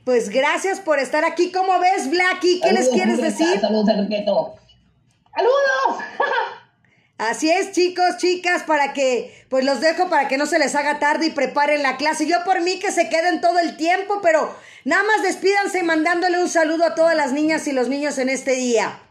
Pues 0.05 0.29
gracias 0.29 0.79
por 0.79 0.97
estar 0.99 1.23
aquí. 1.23 1.51
¿Cómo 1.51 1.77
ves, 1.79 2.09
Blacky? 2.09 2.61
¿Qué 2.61 2.71
les 2.71 2.89
quieres 2.89 3.17
Julieta, 3.17 3.37
decir? 3.43 3.59
Saludos, 3.61 3.89
Enriqueto. 3.89 4.55
¡Saludos! 5.35 6.03
Así 7.19 7.51
es, 7.51 7.73
chicos, 7.73 8.17
chicas, 8.17 8.63
para 8.63 8.93
que, 8.93 9.45
pues 9.49 9.65
los 9.65 9.81
dejo 9.81 10.09
para 10.09 10.29
que 10.29 10.37
no 10.37 10.45
se 10.45 10.57
les 10.57 10.73
haga 10.73 10.99
tarde 10.99 11.25
y 11.27 11.31
preparen 11.31 11.83
la 11.83 11.97
clase. 11.97 12.25
Yo 12.25 12.37
por 12.45 12.61
mí 12.61 12.79
que 12.79 12.91
se 12.93 13.09
queden 13.09 13.41
todo 13.41 13.59
el 13.59 13.75
tiempo, 13.75 14.19
pero 14.23 14.55
nada 14.85 15.03
más 15.03 15.21
despídanse 15.21 15.83
mandándole 15.83 16.41
un 16.41 16.47
saludo 16.49 16.85
a 16.85 16.95
todas 16.95 17.15
las 17.15 17.33
niñas 17.33 17.67
y 17.67 17.73
los 17.73 17.89
niños 17.89 18.17
en 18.19 18.29
este 18.29 18.53
día. 18.53 19.01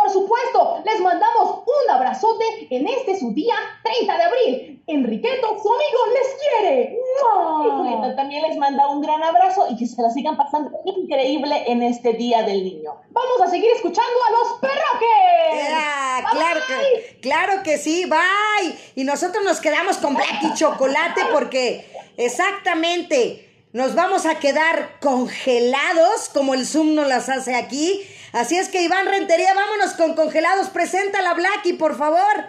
Por 0.00 0.10
supuesto, 0.10 0.82
les 0.86 0.98
mandamos 0.98 1.58
un 1.66 1.90
abrazote 1.90 2.68
en 2.70 2.88
este 2.88 3.18
su 3.18 3.34
día 3.34 3.54
30 3.82 4.16
de 4.16 4.22
abril. 4.22 4.82
Enriqueto, 4.86 5.48
su 5.62 5.68
amigo, 5.68 5.98
les 6.14 6.36
quiere. 6.40 6.96
¡Mua! 7.22 7.66
Y 7.66 7.70
Julieta 7.70 8.16
también 8.16 8.42
les 8.48 8.56
manda 8.56 8.88
un 8.88 9.02
gran 9.02 9.22
abrazo 9.22 9.66
y 9.68 9.76
que 9.76 9.86
se 9.86 10.00
la 10.00 10.08
sigan 10.08 10.38
pasando 10.38 10.70
increíble 10.86 11.64
en 11.66 11.82
este 11.82 12.14
Día 12.14 12.42
del 12.44 12.64
Niño. 12.64 12.94
Vamos 13.10 13.42
a 13.42 13.50
seguir 13.50 13.70
escuchando 13.72 14.10
a 14.26 14.30
los 14.30 14.58
perroques. 14.60 15.68
Bye, 15.68 16.30
claro 16.30 16.60
bye. 16.66 17.02
que, 17.02 17.20
claro 17.20 17.62
que 17.62 17.76
sí, 17.76 18.06
bye. 18.06 18.74
Y 18.94 19.04
nosotros 19.04 19.44
nos 19.44 19.60
quedamos 19.60 19.98
con 19.98 20.14
Black 20.14 20.44
y 20.44 20.54
Chocolate 20.54 21.26
porque 21.30 21.84
exactamente 22.16 23.50
nos 23.74 23.94
vamos 23.94 24.24
a 24.24 24.36
quedar 24.36 24.98
congelados 25.00 26.30
como 26.32 26.54
el 26.54 26.66
Zoom 26.66 26.94
nos 26.94 27.06
las 27.06 27.28
hace 27.28 27.54
aquí. 27.54 28.02
Así 28.32 28.56
es 28.56 28.68
que 28.68 28.82
Iván 28.82 29.06
Rentería, 29.06 29.54
vámonos 29.54 29.94
con 29.94 30.14
congelados. 30.14 30.68
Preséntala 30.68 31.34
Blacky, 31.34 31.72
por 31.74 31.96
favor. 31.96 32.46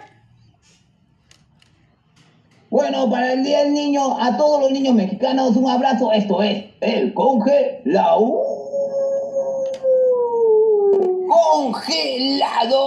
Bueno, 2.70 3.10
para 3.10 3.32
el 3.34 3.44
Día 3.44 3.64
del 3.64 3.74
Niño, 3.74 4.18
a 4.18 4.36
todos 4.36 4.60
los 4.62 4.70
niños 4.70 4.94
mexicanos, 4.94 5.56
un 5.56 5.68
abrazo. 5.68 6.10
Esto 6.12 6.42
es 6.42 6.64
el 6.80 7.12
congelado. 7.12 8.40
Congelado. 11.28 12.82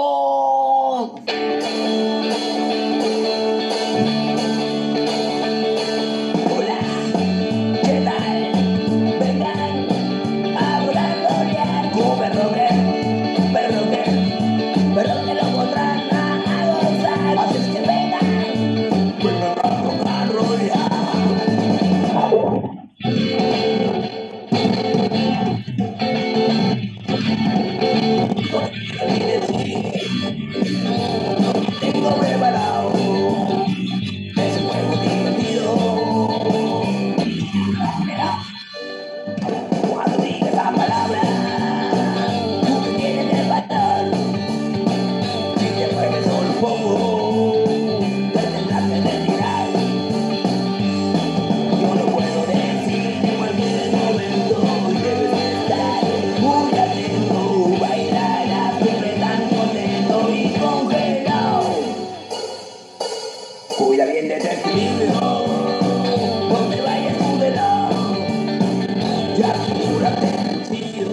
Ya 69.38 69.52
del 69.52 70.66
sitio 70.66 71.08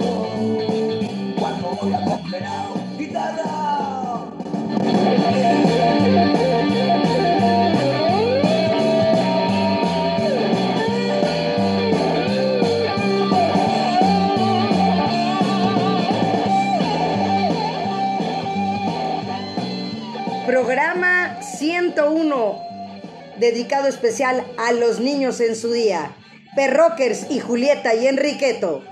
cuando 1.37 1.77
voy 1.81 1.93
a 1.93 2.05
congelar 2.05 2.67
guitarra. 2.97 4.27
Programa 20.47 21.41
101, 21.41 22.61
dedicado 23.37 23.89
especial 23.89 24.45
a 24.57 24.71
los 24.71 25.01
niños 25.01 25.41
en 25.41 25.57
su 25.57 25.73
día. 25.73 26.15
Perrockers 26.55 27.29
y 27.29 27.39
Julieta 27.39 27.95
y 27.95 28.07
Enriqueto. 28.07 28.83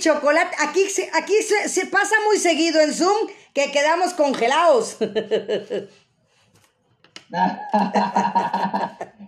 Y 0.00 0.02
chocolate. 0.02 0.56
Aquí, 0.60 0.88
se, 0.88 1.10
aquí 1.14 1.34
se, 1.42 1.68
se 1.68 1.86
pasa 1.86 2.14
muy 2.26 2.38
seguido 2.38 2.80
en 2.80 2.92
Zoom 2.94 3.28
que 3.54 3.70
quedamos 3.70 4.14
congelados. 4.14 4.96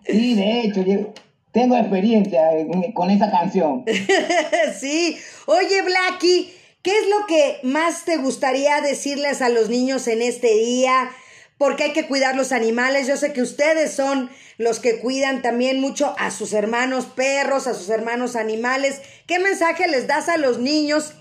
Sí, 0.05 0.35
de 0.35 0.61
hecho, 0.62 0.83
yo 0.83 1.12
tengo 1.53 1.77
experiencia 1.77 2.53
en- 2.59 2.93
con 2.93 3.11
esa 3.11 3.31
canción. 3.31 3.85
sí. 4.81 5.16
Oye, 5.47 5.83
Blacky, 5.83 6.53
¿qué 6.83 6.91
es 6.91 7.07
lo 7.09 7.25
que 7.27 7.61
más 7.62 8.05
te 8.05 8.16
gustaría 8.16 8.81
decirles 8.81 9.41
a 9.43 9.49
los 9.49 9.68
niños 9.68 10.09
en 10.09 10.23
este 10.23 10.49
día? 10.53 11.11
Porque 11.63 11.85
hay 11.85 11.93
que 11.93 12.09
cuidar 12.09 12.35
los 12.35 12.51
animales. 12.51 13.07
Yo 13.07 13.17
sé 13.17 13.33
que 13.33 13.41
ustedes 13.41 13.95
son 13.95 14.31
los 14.59 14.81
que 14.81 14.99
cuidan 14.99 15.43
también 15.43 15.81
mucho 15.81 16.13
a 16.19 16.33
sus 16.33 16.55
hermanos 16.55 17.07
perros, 17.07 17.69
a 17.69 17.75
sus 17.75 17.89
hermanos 17.89 18.35
animales. 18.35 19.01
¿Qué 19.29 19.39
mensaje 19.39 19.87
les 19.87 20.09
das 20.09 20.29
a 20.29 20.39
los 20.39 20.59
niños 20.59 21.13